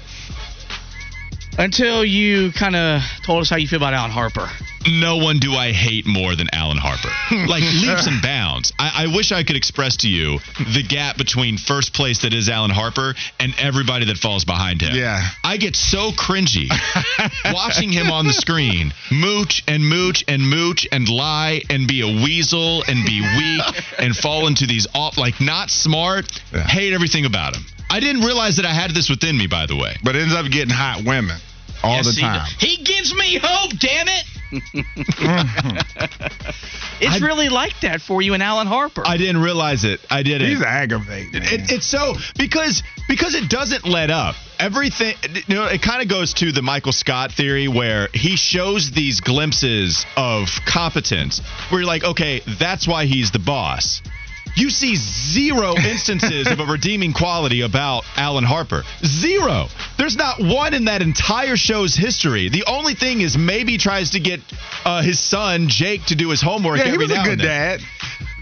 [1.58, 4.48] Until you kind of told us how you feel about Alan Harper.
[4.86, 7.08] No one do I hate more than Alan Harper.
[7.52, 8.72] Like leaps and bounds.
[8.78, 10.38] I, I wish I could express to you
[10.74, 14.94] the gap between first place that is Alan Harper and everybody that falls behind him.
[14.94, 15.20] Yeah.
[15.44, 16.68] I get so cringy
[17.52, 22.06] watching him on the screen mooch and mooch and mooch and lie and be a
[22.22, 26.30] weasel and be weak and fall into these off like not smart.
[26.52, 26.62] Yeah.
[26.66, 27.64] Hate everything about him.
[27.90, 29.96] I didn't realize that I had this within me, by the way.
[30.02, 31.36] But ends up getting hot women
[31.82, 32.38] all Yes, the time.
[32.44, 32.52] does.
[32.58, 34.24] He, gives me hope, damn it.
[34.52, 35.78] Mm-hmm.
[37.00, 39.02] it's really like that for you and Alan Harper.
[39.04, 40.00] I didn't realize it.
[40.10, 40.48] I didn't.
[40.48, 41.42] He's aggravated.
[41.42, 41.52] man.
[41.52, 44.34] It, it's so because because it doesn't let up.
[44.58, 45.14] Everything
[45.46, 49.20] you know, it kind of goes to the Michael Scott theory where he shows these
[49.20, 51.40] glimpses of competence
[51.70, 54.02] where you're like, okay, that's why he's the boss.
[54.54, 58.82] You see zero instances of a redeeming quality about Alan Harper.
[59.04, 59.68] Zero.
[59.96, 62.48] There's not one in that entire show's history.
[62.48, 64.40] The only thing is maybe tries to get
[64.84, 67.80] uh, his son Jake to do his homework yeah, he every was a good dad.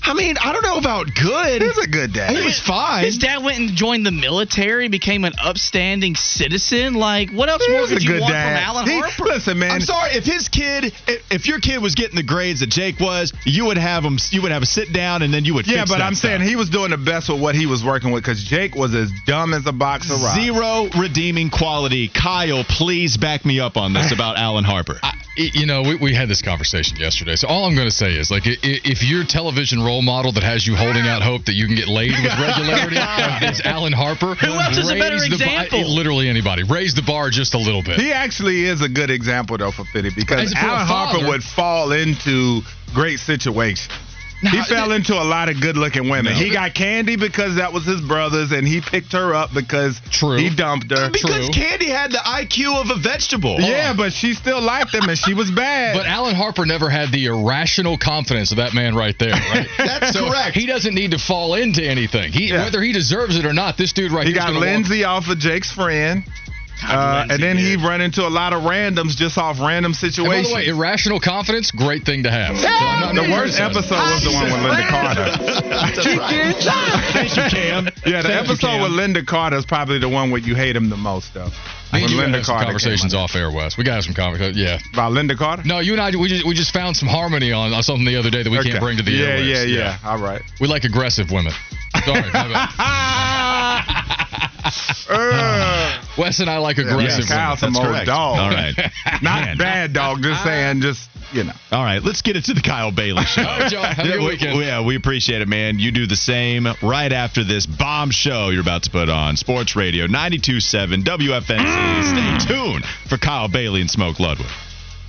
[0.02, 1.62] I mean, I don't know about good.
[1.62, 2.34] He was a good dad.
[2.36, 3.04] He was fine.
[3.04, 6.94] His dad went and joined the military, became an upstanding citizen.
[6.94, 8.56] Like, what else He more was a could you good want dad.
[8.56, 9.24] from Alan He- Harper?
[9.24, 9.70] Listen, man.
[9.72, 12.98] I'm sorry if his kid, if, if your kid was getting the grades that Jake
[12.98, 15.66] was, you would have him, you would have a sit down, and then you would.
[15.66, 17.84] Yeah, fix but that I'm saying he was doing the best with what he was
[17.84, 20.34] working with because Jake was as dumb as a box of rocks.
[20.40, 22.08] Zero redeeming quality.
[22.08, 24.98] Kyle, please back me up on this about Alan Harper.
[25.02, 27.36] I, you know, we, we had this conversation yesterday.
[27.36, 30.30] So all I'm going to say is, like, i- i- if your television role model
[30.32, 31.18] that has you holding ah.
[31.18, 33.50] out hope that you can get laid with regularity ah.
[33.50, 35.90] is Alan Harper, Who else is a better raise the bar- example?
[35.90, 36.62] literally anybody.
[36.62, 37.98] Raise the bar just a little bit.
[38.00, 41.26] He actually is a good example though for Fitty because As for a Alan Harper
[41.26, 42.62] would fall into
[42.94, 43.88] great situations.
[44.40, 46.32] He fell into a lot of good-looking women.
[46.32, 46.38] No.
[46.38, 50.36] He got Candy because that was his brother's, and he picked her up because True.
[50.36, 51.10] he dumped her.
[51.10, 51.48] Because True.
[51.52, 53.56] Candy had the IQ of a vegetable.
[53.60, 55.94] Yeah, but she still liked him, and she was bad.
[55.96, 59.68] But Alan Harper never had the irrational confidence of that man right there, right?
[59.78, 60.56] That's So correct.
[60.56, 62.32] He doesn't need to fall into anything.
[62.32, 62.64] He Yeah.
[62.64, 64.40] whether he deserves it or not, this dude right he here.
[64.42, 66.24] He got Lindsay off of Jake's friend.
[66.88, 67.82] Uh, and then he did.
[67.84, 70.48] run into a lot of randoms just off random And by situations.
[70.48, 72.56] the way, irrational confidence, great thing to have.
[72.58, 75.26] So I'm not- the worst episode was the one with Lynda Carter.
[77.12, 77.88] Thank you, Cam.
[78.06, 80.88] Yeah, the Thank episode with Lynda Carter is probably the one where you hate him
[80.90, 81.48] the most, though.
[81.92, 83.76] Me and you Linda have some Carter conversations came off air, Wes.
[83.76, 84.56] We got to have some conversations.
[84.56, 84.78] Yeah.
[84.92, 85.62] About Lynda Carter?
[85.66, 88.16] No, you and I, we just, we just found some harmony on, on something the
[88.16, 88.70] other day that we Okay.
[88.70, 89.68] can't bring to the yeah, airwaves.
[89.68, 90.42] yeah, yeah, All right.
[90.60, 91.52] We like aggressive women.
[92.04, 92.22] Sorry.
[93.86, 96.18] my bad.
[96.18, 98.06] Wes and I like aggressive yeah, Kyle's some That's old correct.
[98.06, 98.38] dog.
[98.38, 98.74] All right.
[99.22, 99.56] Not Man.
[99.56, 101.52] bad dog, just saying, just, you know.
[101.72, 103.42] All right, let's get into the Kyle Bailey show.
[103.42, 103.84] Oh, All right, John.
[103.94, 104.58] Have a Yeah, good we- weekend.
[104.58, 105.78] we- Yeah, we appreciate it, man.
[105.78, 109.76] You do the same right after this bomb show you're about to put on Sports
[109.76, 112.38] Radio 92.7 WFNZ.
[112.44, 114.48] Stay tuned for Kyle Bailey and Smoke Ludwig.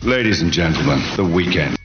[0.03, 1.77] Ladies and gentlemen, the weekend.